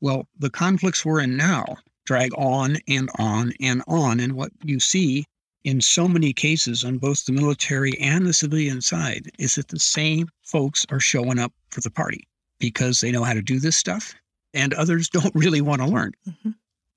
[0.01, 4.19] Well, the conflicts we're in now drag on and on and on.
[4.19, 5.25] And what you see
[5.63, 9.79] in so many cases on both the military and the civilian side is that the
[9.79, 12.27] same folks are showing up for the party
[12.59, 14.13] because they know how to do this stuff
[14.53, 16.11] and others don't really want to learn.
[16.27, 16.51] Mm-hmm.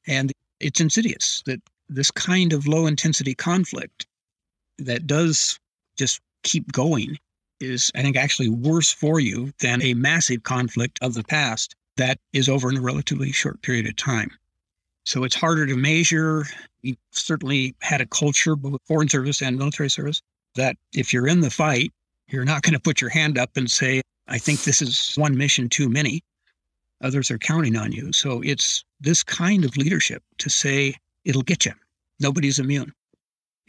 [0.08, 4.06] And it's insidious that this kind of low intensity conflict
[4.78, 5.58] that does
[5.96, 7.18] just keep going
[7.60, 12.18] is, I think, actually worse for you than a massive conflict of the past that
[12.32, 14.30] is over in a relatively short period of time.
[15.04, 16.44] So it's harder to measure.
[16.82, 20.20] We certainly had a culture, both foreign service and military service,
[20.56, 21.92] that if you're in the fight,
[22.28, 25.36] you're not going to put your hand up and say, I think this is one
[25.36, 26.22] mission too many
[27.02, 28.12] others are counting on you.
[28.12, 31.72] So it's this kind of leadership to say, it'll get you.
[32.20, 32.92] Nobody's immune.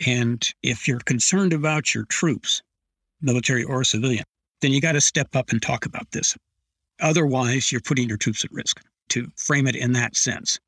[0.05, 2.61] And if you're concerned about your troops,
[3.21, 4.23] military or civilian,
[4.61, 6.37] then you got to step up and talk about this.
[6.99, 10.59] Otherwise, you're putting your troops at risk to frame it in that sense.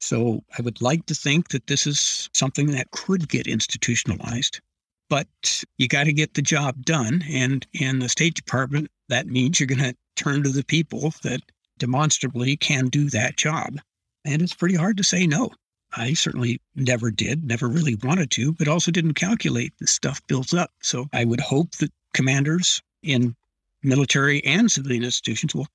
[0.00, 4.60] So I would like to think that this is something that could get institutionalized,
[5.08, 7.22] but you got to get the job done.
[7.30, 11.40] And in the State Department, that means you're going to turn to the people that
[11.78, 13.78] demonstrably can do that job.
[14.24, 15.50] And it's pretty hard to say no.
[15.96, 20.52] I certainly never did, never really wanted to, but also didn't calculate the stuff builds
[20.52, 20.70] up.
[20.82, 23.36] So I would hope that commanders in
[23.82, 25.68] military and civilian institutions will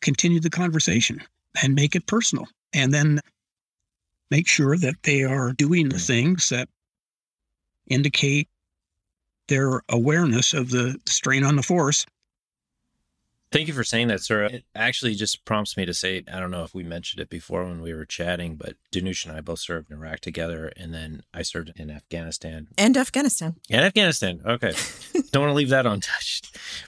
[0.00, 1.22] continue the conversation
[1.62, 2.48] and make it personal.
[2.72, 3.20] And then
[4.30, 6.02] make sure that they are doing the hmm.
[6.02, 6.68] things that
[7.88, 8.48] indicate
[9.48, 12.04] their awareness of the strain on the force
[13.52, 14.44] Thank you for saying that, sir.
[14.44, 17.64] It actually just prompts me to say, I don't know if we mentioned it before
[17.64, 20.72] when we were chatting, but Danush and I both served in Iraq together.
[20.76, 22.68] And then I served in Afghanistan.
[22.76, 23.56] And Afghanistan.
[23.70, 24.40] And Afghanistan.
[24.44, 24.72] Okay.
[25.30, 26.25] don't want to leave that untouched.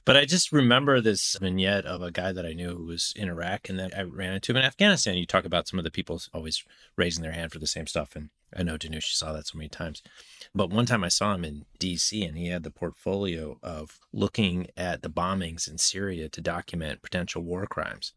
[0.08, 3.28] But I just remember this vignette of a guy that I knew who was in
[3.28, 5.18] Iraq and then I ran into him in Afghanistan.
[5.18, 6.64] You talk about some of the people always
[6.96, 8.16] raising their hand for the same stuff.
[8.16, 10.02] And I know Danush saw that so many times.
[10.54, 14.68] But one time I saw him in DC and he had the portfolio of looking
[14.78, 18.14] at the bombings in Syria to document potential war crimes.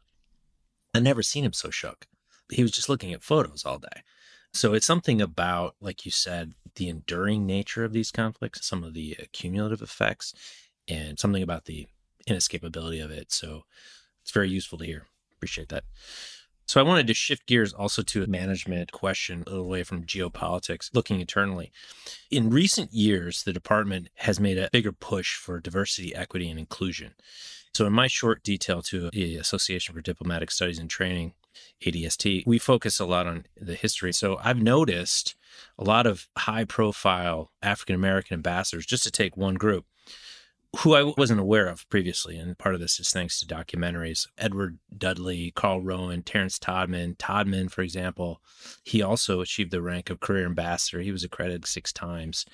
[0.94, 2.08] I'd never seen him so shook.
[2.50, 4.04] He was just looking at photos all day.
[4.54, 8.94] So it's something about, like you said, the enduring nature of these conflicts, some of
[8.94, 10.34] the cumulative effects,
[10.88, 11.88] and something about the
[12.28, 13.32] inescapability of it.
[13.32, 13.64] So
[14.22, 15.08] it's very useful to hear.
[15.36, 15.84] Appreciate that.
[16.68, 20.06] So I wanted to shift gears also to a management question, a little away from
[20.06, 21.72] geopolitics, looking internally.
[22.30, 27.14] In recent years, the department has made a bigger push for diversity, equity, and inclusion.
[27.74, 31.34] So in my short detail to the Association for Diplomatic Studies and Training,
[31.86, 34.14] ADST, we focus a lot on the history.
[34.14, 35.36] So I've noticed
[35.78, 39.86] a lot of high profile African American ambassadors, just to take one group,
[40.80, 42.38] who I wasn't aware of previously.
[42.38, 44.28] And part of this is thanks to documentaries.
[44.38, 47.18] Edward Dudley, Carl Rowan, Terrence Todman.
[47.18, 48.42] Todman, for example,
[48.84, 51.02] he also achieved the rank of career ambassador.
[51.02, 52.46] He was accredited six times.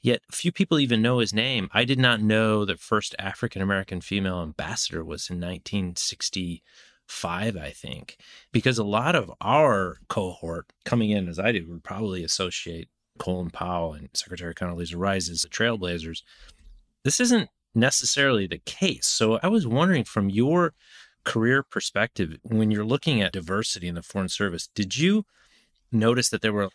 [0.00, 1.68] Yet few people even know his name.
[1.72, 8.16] I did not know the first African American female ambassador was in 1965, I think,
[8.52, 13.50] because a lot of our cohort coming in, as I did, would probably associate Colin
[13.50, 16.22] Powell and Secretary Condoleezza Rice as the trailblazers.
[17.04, 19.06] This isn't necessarily the case.
[19.06, 20.72] So I was wondering from your
[21.24, 25.24] career perspective, when you're looking at diversity in the Foreign Service, did you
[25.92, 26.70] notice that there were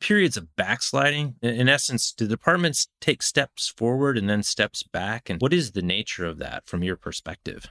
[0.00, 1.34] periods of backsliding?
[1.42, 5.30] In essence, do departments take steps forward and then steps back?
[5.30, 7.66] And what is the nature of that from your perspective?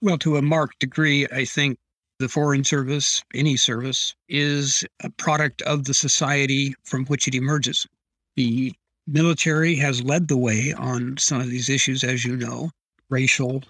[0.00, 1.78] Well, to a marked degree, I think
[2.20, 7.86] the Foreign Service, any service, is a product of the society from which it emerges.
[8.36, 8.72] The
[9.06, 12.70] military has led the way on some of these issues, as you know,
[13.08, 13.62] racial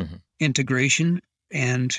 [0.00, 0.16] mm-hmm.
[0.40, 1.20] integration,
[1.50, 1.98] and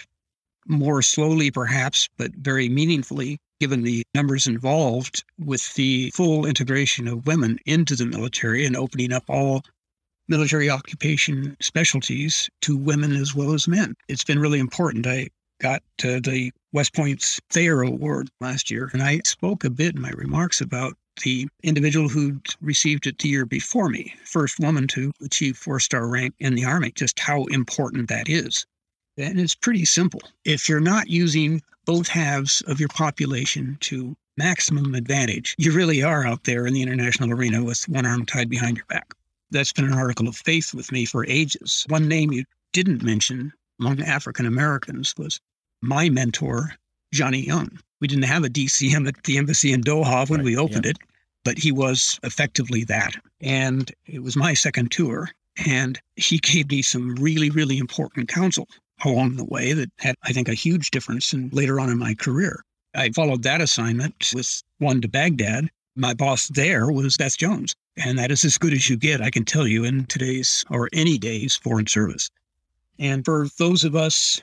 [0.67, 7.27] more slowly, perhaps, but very meaningfully, given the numbers involved with the full integration of
[7.27, 9.61] women into the military and opening up all
[10.27, 13.95] military occupation specialties to women as well as men.
[14.07, 15.05] It's been really important.
[15.05, 15.29] I
[15.61, 20.01] got uh, the West Point's Thayer Award last year, and I spoke a bit in
[20.01, 25.11] my remarks about the individual who received it the year before me, first woman to
[25.23, 28.65] achieve four star rank in the Army, just how important that is.
[29.17, 30.21] And it's pretty simple.
[30.43, 36.25] If you're not using both halves of your population to maximum advantage, you really are
[36.25, 39.13] out there in the international arena with one arm tied behind your back.
[39.51, 41.85] That's been an article of faith with me for ages.
[41.87, 42.43] One name you
[42.73, 45.39] didn't mention among African Americans was
[45.81, 46.75] my mentor,
[47.13, 47.79] Johnny Young.
[48.01, 50.97] We didn't have a DCM at the embassy in Doha when right, we opened it,
[51.43, 53.13] but he was effectively that.
[53.41, 55.29] And it was my second tour.
[55.65, 58.67] And he gave me some really, really important counsel
[59.03, 62.13] along the way that had, I think, a huge difference in later on in my
[62.13, 62.63] career.
[62.93, 65.69] I followed that assignment with one to Baghdad.
[65.95, 67.75] My boss there was Beth Jones.
[67.97, 70.89] And that is as good as you get, I can tell you, in today's or
[70.91, 72.29] any day's foreign service.
[72.99, 74.41] And for those of us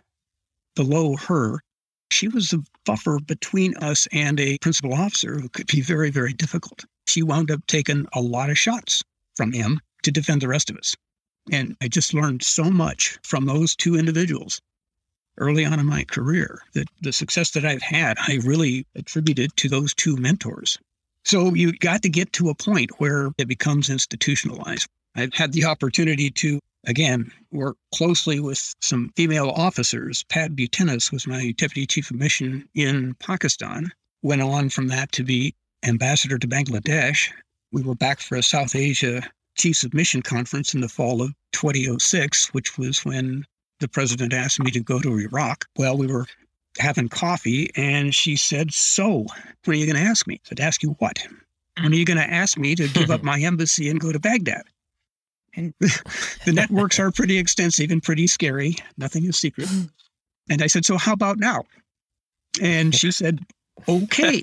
[0.74, 1.61] below her,
[2.11, 6.33] she was the buffer between us and a principal officer who could be very, very
[6.33, 6.85] difficult.
[7.07, 9.03] She wound up taking a lot of shots
[9.37, 10.95] from him to defend the rest of us.
[11.51, 14.61] And I just learned so much from those two individuals
[15.39, 19.68] early on in my career that the success that I've had, I really attributed to
[19.68, 20.78] those two mentors.
[21.24, 24.89] So you got to get to a point where it becomes institutionalized.
[25.14, 30.24] I've had the opportunity to again, work closely with some female officers.
[30.24, 33.90] Pat Butenis was my deputy chief of mission in Pakistan.
[34.22, 35.54] Went on from that to be
[35.84, 37.30] ambassador to Bangladesh.
[37.72, 39.22] We were back for a South Asia
[39.56, 43.44] Chiefs of Mission conference in the fall of 2006, which was when
[43.80, 45.66] the president asked me to go to Iraq.
[45.76, 46.26] Well, we were
[46.78, 49.26] having coffee, and she said, So,
[49.64, 50.36] when are you going to ask me?
[50.36, 51.16] I said, Ask you what?
[51.16, 51.82] Mm.
[51.82, 54.20] When are you going to ask me to give up my embassy and go to
[54.20, 54.62] Baghdad?
[55.55, 58.76] And the networks are pretty extensive and pretty scary.
[58.96, 59.68] Nothing is secret.
[59.68, 59.82] Hmm.
[60.50, 61.64] And I said, So how about now?
[62.61, 63.40] And she said,
[63.88, 64.42] Okay.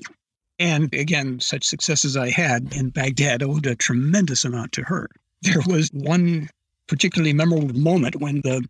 [0.58, 5.08] And again, such success as I had in Baghdad owed a tremendous amount to her.
[5.42, 6.50] There was one
[6.86, 8.62] particularly memorable moment when the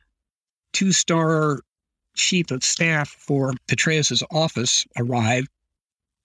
[0.72, 1.60] two star
[2.14, 5.48] chief of staff for Petraeus's office arrived,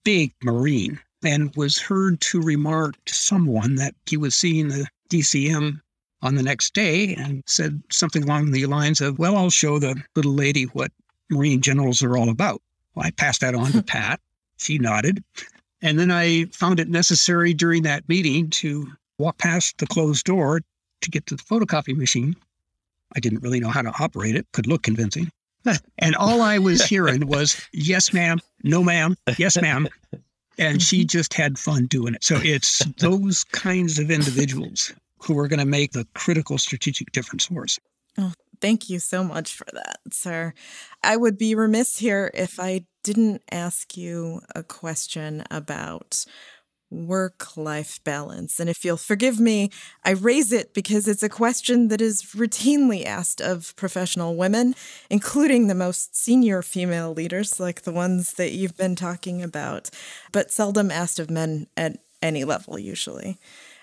[0.04, 5.80] big Marine, and was heard to remark to someone that he was seeing the DCM
[6.22, 10.00] on the next day and said something along the lines of, Well, I'll show the
[10.14, 10.92] little lady what
[11.30, 12.62] Marine generals are all about.
[12.94, 14.20] Well, I passed that on to Pat.
[14.58, 15.22] She nodded.
[15.82, 20.62] And then I found it necessary during that meeting to walk past the closed door
[21.02, 22.34] to get to the photocopy machine.
[23.14, 25.30] I didn't really know how to operate it, could look convincing.
[25.98, 29.88] and all I was hearing was, yes, ma'am, no, ma'am, yes, ma'am.
[30.58, 32.24] And she just had fun doing it.
[32.24, 37.46] So it's those kinds of individuals who are going to make the critical strategic difference
[37.46, 37.78] for us.
[38.18, 40.54] Oh, thank you so much for that, sir.
[41.02, 46.24] I would be remiss here if I didn't ask you a question about
[46.90, 48.60] work life balance.
[48.60, 49.70] And if you'll forgive me,
[50.04, 54.74] I raise it because it's a question that is routinely asked of professional women,
[55.10, 59.90] including the most senior female leaders, like the ones that you've been talking about,
[60.32, 63.38] but seldom asked of men at any level, usually.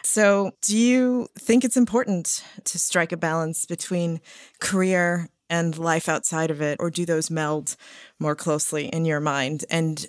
[0.06, 4.20] So, do you think it's important to strike a balance between
[4.60, 7.78] career and life outside of it, or do those meld
[8.20, 9.64] more closely in your mind?
[9.70, 10.06] And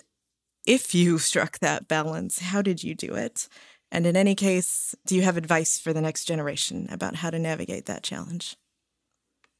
[0.65, 3.47] if you struck that balance, how did you do it?
[3.91, 7.39] And in any case, do you have advice for the next generation about how to
[7.39, 8.57] navigate that challenge?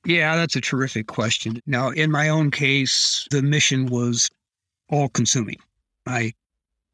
[0.05, 1.61] Yeah, that's a terrific question.
[1.65, 4.29] Now, in my own case, the mission was
[4.89, 5.57] all consuming.
[6.05, 6.33] I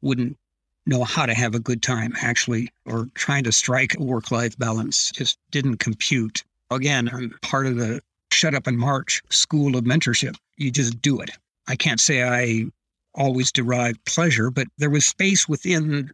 [0.00, 0.38] wouldn't
[0.86, 4.58] know how to have a good time, actually, or trying to strike a work life
[4.58, 6.42] balance just didn't compute.
[6.70, 8.00] Again, I'm part of the
[8.32, 10.36] Shut Up and March school of mentorship.
[10.56, 11.30] You just do it.
[11.68, 12.66] I can't say I
[13.14, 16.10] always derived pleasure, but there was space within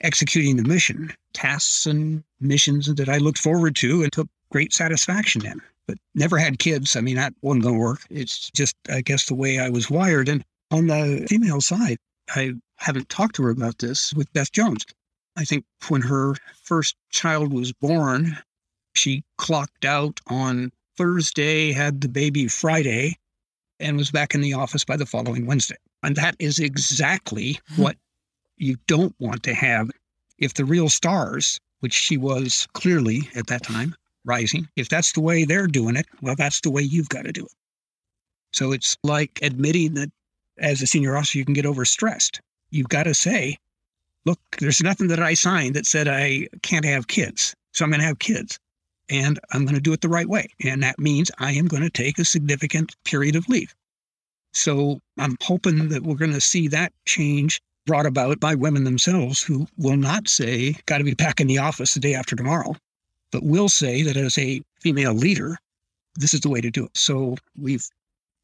[0.00, 5.46] executing the mission, tasks and missions that I looked forward to and took great satisfaction
[5.46, 5.60] in.
[5.86, 6.96] But never had kids.
[6.96, 8.00] I mean, that wasn't going to work.
[8.10, 10.28] It's just, I guess, the way I was wired.
[10.28, 11.98] And on the female side,
[12.30, 14.84] I haven't talked to her about this with Beth Jones.
[15.36, 18.38] I think when her first child was born,
[18.94, 23.16] she clocked out on Thursday, had the baby Friday,
[23.80, 25.76] and was back in the office by the following Wednesday.
[26.02, 27.82] And that is exactly hmm.
[27.82, 27.96] what
[28.56, 29.90] you don't want to have
[30.38, 35.20] if the real stars, which she was clearly at that time, rising, if that's the
[35.20, 37.52] way they're doing it, well, that's the way you've got to do it.
[38.52, 40.10] So it's like admitting that
[40.58, 42.40] as a senior officer, you can get overstressed.
[42.72, 43.58] You've got to say,
[44.24, 47.54] look, there's nothing that I signed that said I can't have kids.
[47.72, 48.58] So I'm going to have kids
[49.08, 50.48] and I'm going to do it the right way.
[50.64, 53.74] And that means I am going to take a significant period of leave.
[54.52, 59.42] So I'm hoping that we're going to see that change brought about by women themselves
[59.42, 62.74] who will not say, got to be back in the office the day after tomorrow,
[63.32, 65.58] but will say that as a female leader,
[66.14, 66.96] this is the way to do it.
[66.96, 67.86] So we've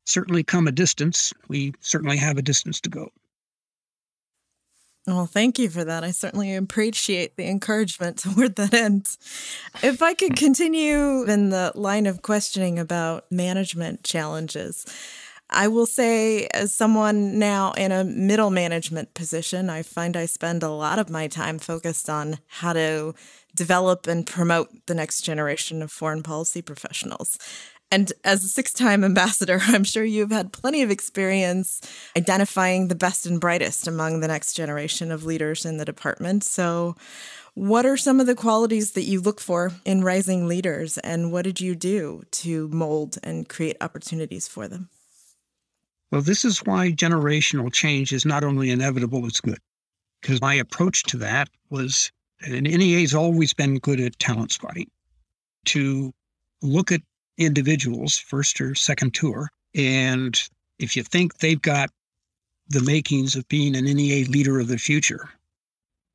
[0.06, 1.32] certainly come a distance.
[1.48, 3.10] We certainly have a distance to go.
[5.08, 6.04] Well, thank you for that.
[6.04, 9.16] I certainly appreciate the encouragement toward that end.
[9.82, 14.84] If I could continue in the line of questioning about management challenges,
[15.48, 20.62] I will say, as someone now in a middle management position, I find I spend
[20.62, 23.14] a lot of my time focused on how to
[23.54, 27.38] develop and promote the next generation of foreign policy professionals.
[27.90, 31.80] And as a six time ambassador, I'm sure you've had plenty of experience
[32.16, 36.44] identifying the best and brightest among the next generation of leaders in the department.
[36.44, 36.96] So,
[37.54, 41.42] what are some of the qualities that you look for in rising leaders, and what
[41.42, 44.90] did you do to mold and create opportunities for them?
[46.12, 49.58] Well, this is why generational change is not only inevitable, it's good.
[50.20, 54.90] Because my approach to that was, and NEA has always been good at talent spotting,
[55.66, 56.12] to
[56.62, 57.02] look at
[57.38, 60.40] individuals, first or second tour, and
[60.78, 61.90] if you think they've got
[62.68, 65.28] the makings of being an NEA leader of the future,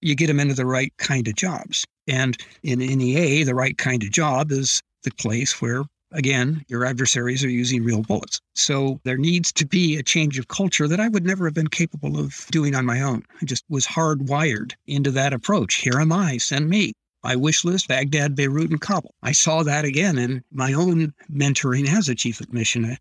[0.01, 1.85] you get them into the right kind of jobs.
[2.07, 7.43] And in NEA, the right kind of job is the place where again, your adversaries
[7.43, 8.39] are using real bullets.
[8.55, 11.67] So there needs to be a change of culture that I would never have been
[11.67, 13.23] capable of doing on my own.
[13.41, 15.75] I just was hardwired into that approach.
[15.75, 16.93] Here am I, send me.
[17.23, 19.15] My wish list, Baghdad, Beirut, and Kabul.
[19.23, 22.85] I saw that again in my own mentoring as a chief of mission.
[22.85, 22.97] I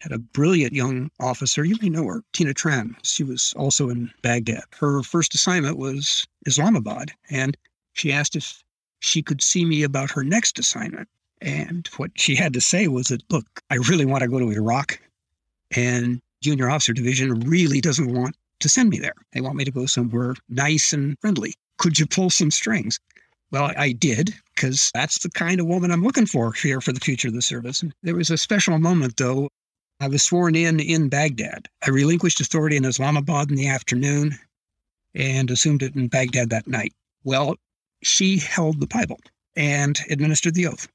[0.00, 1.64] had a brilliant young officer.
[1.64, 2.94] You may know her, Tina Tran.
[3.02, 4.64] She was also in Baghdad.
[4.78, 7.56] Her first assignment was Islamabad, and
[7.94, 8.62] she asked if
[9.00, 11.08] she could see me about her next assignment.
[11.40, 14.50] And what she had to say was that, look, I really want to go to
[14.50, 15.00] Iraq.
[15.74, 19.14] And Junior Officer Division really doesn't want to send me there.
[19.32, 21.54] They want me to go somewhere nice and friendly.
[21.78, 23.00] Could you pull some strings?
[23.52, 27.00] Well, I did, because that's the kind of woman I'm looking for here for the
[27.00, 27.84] future of the service.
[28.02, 29.50] There was a special moment, though.
[30.00, 31.68] I was sworn in in Baghdad.
[31.86, 34.38] I relinquished authority in Islamabad in the afternoon
[35.14, 36.94] and assumed it in Baghdad that night.
[37.24, 37.56] Well,
[38.02, 39.20] she held the Bible
[39.54, 40.88] and administered the oath.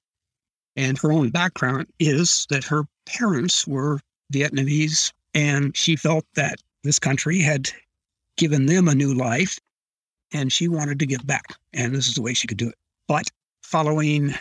[0.76, 4.00] And her own background is that her parents were
[4.34, 7.70] Vietnamese, and she felt that this country had
[8.36, 9.60] given them a new life,
[10.34, 11.46] and she wanted to give back.
[11.74, 12.76] And this is the way she could do it.
[13.08, 13.30] But
[13.64, 14.34] following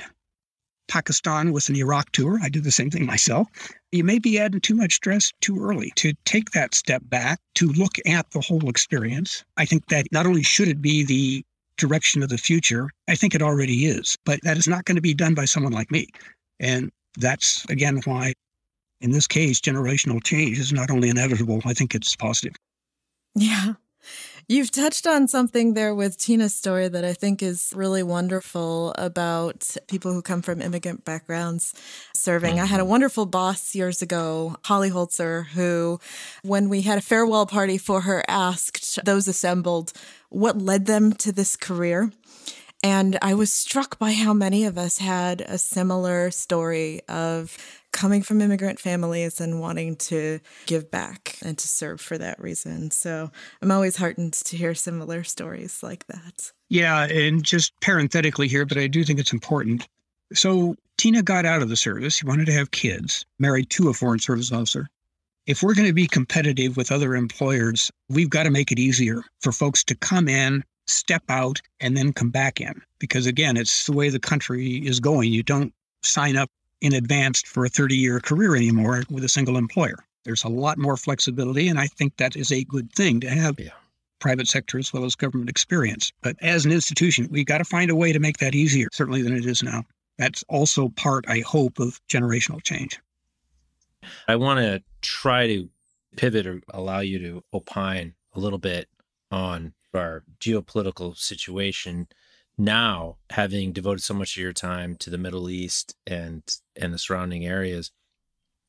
[0.88, 3.48] Pakistan with an Iraq tour, I did the same thing myself.
[3.92, 7.68] You may be adding too much stress too early to take that step back, to
[7.68, 9.44] look at the whole experience.
[9.56, 11.44] I think that not only should it be the
[11.76, 12.90] direction of the future.
[13.08, 15.72] I think it already is, but that is not going to be done by someone
[15.72, 16.08] like me.
[16.58, 18.32] And that's, again, why
[19.00, 22.54] in this case, generational change is not only inevitable, I think it's positive.
[23.34, 23.74] Yeah.
[24.48, 29.76] You've touched on something there with Tina's story that I think is really wonderful about
[29.88, 31.74] people who come from immigrant backgrounds
[32.14, 32.60] serving.
[32.60, 32.90] I had a mm-hmm.
[32.90, 35.98] wonderful boss years ago, Holly Holzer, who,
[36.44, 39.92] when we had a farewell party for her, asked those assembled
[40.28, 42.12] what led them to this career.
[42.86, 47.58] And I was struck by how many of us had a similar story of
[47.90, 52.92] coming from immigrant families and wanting to give back and to serve for that reason.
[52.92, 56.52] So I'm always heartened to hear similar stories like that.
[56.68, 59.88] Yeah, and just parenthetically here, but I do think it's important.
[60.32, 62.14] So Tina got out of the service.
[62.14, 64.86] She wanted to have kids, married to a foreign service officer.
[65.48, 69.24] If we're going to be competitive with other employers, we've got to make it easier
[69.40, 72.80] for folks to come in, step out, and then come back in.
[72.98, 75.32] Because again, it's the way the country is going.
[75.32, 75.72] You don't
[76.02, 80.04] sign up in advance for a 30 year career anymore with a single employer.
[80.24, 83.58] There's a lot more flexibility, and I think that is a good thing to have
[83.60, 83.70] yeah.
[84.18, 86.12] private sector as well as government experience.
[86.20, 89.22] But as an institution, we've got to find a way to make that easier, certainly
[89.22, 89.84] than it is now.
[90.18, 92.98] That's also part, I hope, of generational change.
[94.26, 95.68] I want to try to
[96.16, 98.88] pivot or allow you to opine a little bit
[99.30, 102.08] on our geopolitical situation
[102.58, 106.42] now having devoted so much of your time to the Middle East and
[106.74, 107.90] and the surrounding areas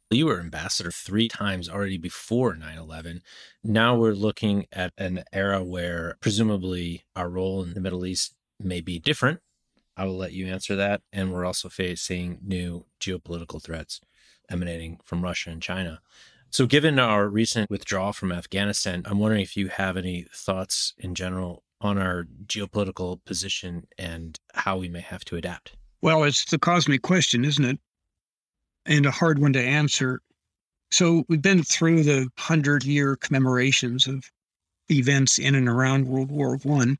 [0.09, 3.21] you were ambassador three times already before 9-11
[3.63, 8.79] now we're looking at an era where presumably our role in the middle east may
[8.81, 9.39] be different.
[9.97, 13.99] I will let you answer that and we're also facing new geopolitical threats
[14.49, 15.99] emanating from russia and china
[16.49, 21.15] so given our recent withdrawal from afghanistan i'm wondering if you have any thoughts in
[21.15, 25.75] general on our geopolitical position and how we may have to adapt?
[26.01, 27.79] Well, it's the cosmic question, isn't it?
[28.85, 30.21] And a hard one to answer.
[30.91, 34.23] So we've been through the hundred year commemorations of
[34.89, 36.97] events in and around World War One,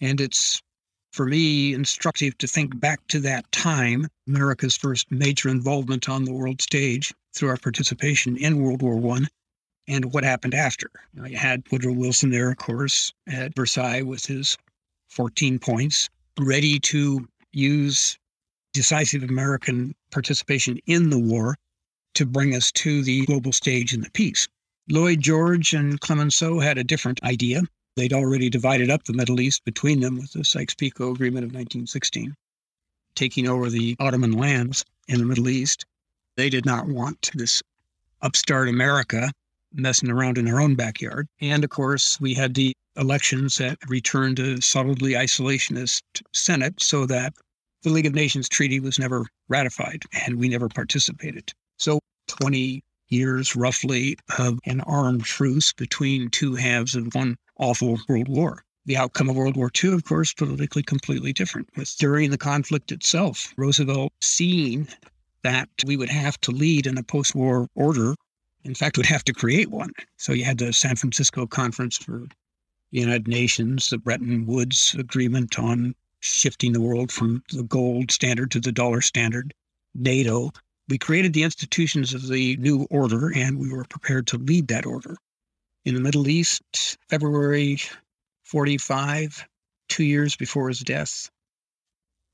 [0.00, 0.60] and it's
[1.12, 6.32] for me instructive to think back to that time, America's first major involvement on the
[6.32, 9.26] world stage through our participation in World War One,
[9.88, 10.88] and what happened after.
[11.14, 14.56] You, you had Woodrow Wilson there, of course, at Versailles with his
[15.08, 16.08] 14 points,
[16.38, 18.16] ready to use
[18.72, 21.56] decisive American participation in the war
[22.14, 24.46] to bring us to the global stage in the peace.
[24.88, 27.62] Lloyd George and Clemenceau had a different idea.
[27.96, 32.36] They'd already divided up the Middle East between them with the Sykes-Picot Agreement of 1916,
[33.14, 35.84] taking over the Ottoman lands in the Middle East.
[36.36, 37.62] They did not want this
[38.22, 39.32] upstart America
[39.72, 41.28] messing around in our own backyard.
[41.40, 46.02] And of course, we had the elections that returned a solidly isolationist
[46.32, 47.34] Senate so that
[47.82, 51.52] the League of Nations treaty was never ratified and we never participated.
[51.78, 58.28] So 20 years roughly of an armed truce between two halves of one awful world
[58.28, 58.64] war.
[58.86, 61.68] The outcome of World War II, of course, politically completely different.
[61.76, 64.88] With during the conflict itself, Roosevelt seeing
[65.42, 68.14] that we would have to lead in a post war order
[68.64, 69.92] in fact, would have to create one.
[70.18, 72.26] So you had the San Francisco Conference for
[72.92, 78.50] the United Nations, the Bretton Woods Agreement on shifting the world from the gold standard
[78.50, 79.54] to the dollar standard,
[79.94, 80.52] NATO.
[80.88, 84.86] We created the institutions of the new order, and we were prepared to lead that
[84.86, 85.16] order.
[85.84, 87.80] In the Middle East, February
[88.50, 89.46] 45,
[89.88, 91.30] two years before his death,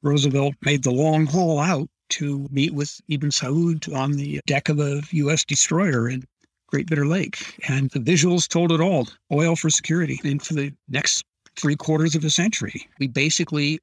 [0.03, 4.81] Roosevelt made the long haul out to meet with Ibn Saud on the deck of
[4.81, 5.45] a U.S.
[5.45, 6.25] destroyer in
[6.69, 7.61] Great Bitter Lake.
[7.69, 10.19] And the visuals told it all oil for security.
[10.25, 11.23] And for the next
[11.55, 13.79] three quarters of a century, we basically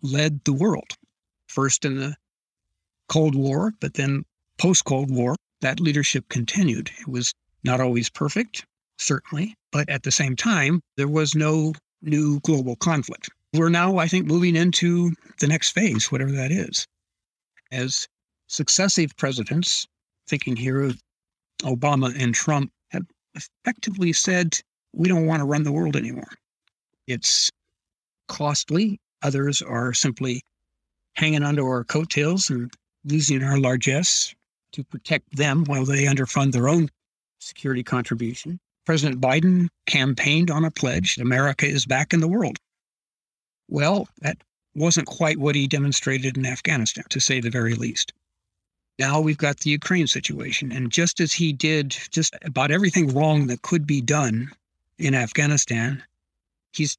[0.00, 0.96] led the world.
[1.48, 2.16] First in the
[3.10, 4.24] Cold War, but then
[4.58, 6.90] post Cold War, that leadership continued.
[7.00, 8.64] It was not always perfect,
[8.98, 11.72] certainly, but at the same time, there was no
[12.02, 13.28] new global conflict.
[13.52, 16.86] We're now, I think, moving into the next phase, whatever that is
[17.72, 18.06] as
[18.48, 19.86] successive presidents,
[20.28, 21.00] thinking here of
[21.62, 24.58] Obama and Trump, have effectively said,
[24.92, 26.30] we don't want to run the world anymore.
[27.06, 27.50] It's
[28.28, 29.00] costly.
[29.22, 30.42] Others are simply
[31.14, 32.72] hanging onto our coattails and
[33.04, 34.34] using our largesse
[34.72, 36.88] to protect them while they underfund their own
[37.40, 38.58] security contribution.
[38.86, 42.58] President Biden campaigned on a pledge America is back in the world.
[43.68, 44.38] Well, that
[44.76, 48.12] wasn't quite what he demonstrated in Afghanistan, to say the very least.
[48.98, 50.70] Now we've got the Ukraine situation.
[50.70, 54.50] And just as he did just about everything wrong that could be done
[54.98, 56.02] in Afghanistan,
[56.72, 56.96] he's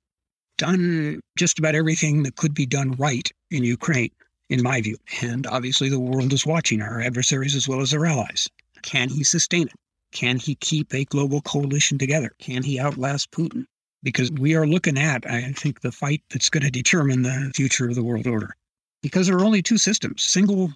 [0.57, 4.11] done just about everything that could be done right in Ukraine,
[4.49, 4.97] in my view.
[5.21, 8.49] And obviously, the world is watching our adversaries as well as our allies.
[8.81, 9.73] Can he sustain it?
[10.11, 12.31] Can he keep a global coalition together?
[12.39, 13.65] Can he outlast Putin?
[14.03, 17.89] because we are looking at, I think, the fight that's going to determine the future
[17.89, 18.55] of the world order.
[19.01, 20.71] Because there are only two systems single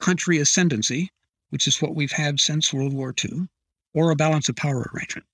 [0.00, 1.10] country ascendancy,
[1.50, 3.48] which is what we've had since World War II,
[3.94, 5.26] or a balance of power arrangement.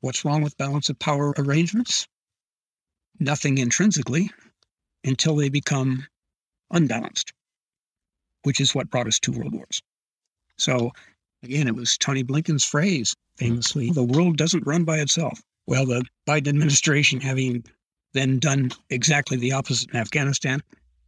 [0.00, 2.08] What's wrong with balance of power arrangements?
[3.20, 4.30] Nothing intrinsically.
[5.04, 6.06] until they become
[6.70, 7.32] unbalanced,
[8.44, 9.82] which is what brought us two world wars.
[10.58, 10.92] So,
[11.42, 15.40] again, it was Tony Blinken's phrase famously the world doesn't run by itself.
[15.66, 17.64] Well, the Biden administration, having
[18.12, 20.62] then done exactly the opposite in Afghanistan,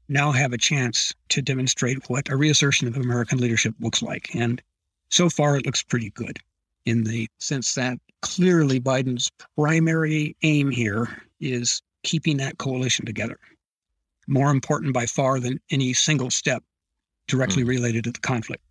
[0.08, 4.34] now have a chance to demonstrate what a reassertion of American leadership looks like.
[4.34, 4.62] And
[5.10, 6.38] so far, it looks pretty good
[6.86, 11.08] in the sense that clearly Biden's primary aim here
[11.40, 13.38] is keeping that coalition together.
[14.26, 16.62] More important by far than any single step
[17.26, 17.68] directly mm.
[17.68, 18.62] related to the conflict.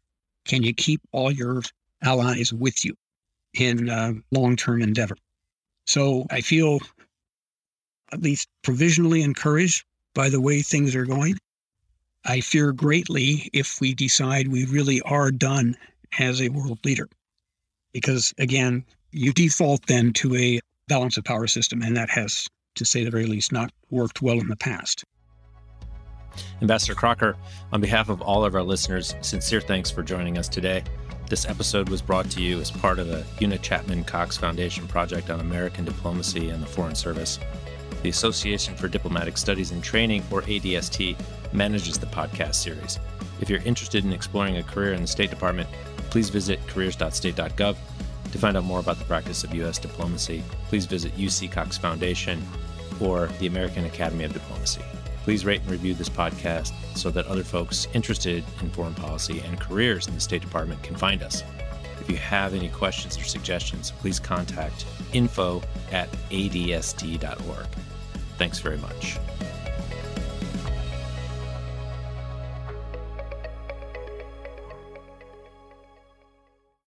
[0.46, 1.62] Can you keep all your
[2.04, 2.96] allies with you
[3.54, 5.16] in uh, long term endeavor?
[5.86, 6.80] So I feel
[8.12, 11.38] at least provisionally encouraged by the way things are going.
[12.26, 15.76] I fear greatly if we decide we really are done
[16.20, 17.10] as a world leader.
[17.92, 22.86] Because again, you default then to a balance of power system, and that has, to
[22.86, 25.04] say the very least, not worked well in the past.
[26.62, 27.36] Ambassador Crocker,
[27.72, 30.84] on behalf of all of our listeners, sincere thanks for joining us today.
[31.30, 35.30] This episode was brought to you as part of the Una Chapman Cox Foundation project
[35.30, 37.40] on American diplomacy and the Foreign Service.
[38.04, 41.18] The Association for Diplomatic Studies and Training, or ADST,
[41.54, 43.00] manages the podcast series.
[43.40, 45.70] If you're interested in exploring a career in the State Department,
[46.10, 47.78] please visit careers.state.gov.
[48.32, 49.78] To find out more about the practice of U.S.
[49.78, 52.42] diplomacy, please visit UC Cox Foundation
[53.00, 54.82] or the American Academy of Diplomacy.
[55.24, 59.60] Please rate and review this podcast so that other folks interested in foreign policy and
[59.60, 61.44] careers in the State Department can find us.
[62.02, 65.62] If you have any questions or suggestions, please contact info
[65.94, 67.68] at adst.org.
[68.38, 69.18] Thanks very much.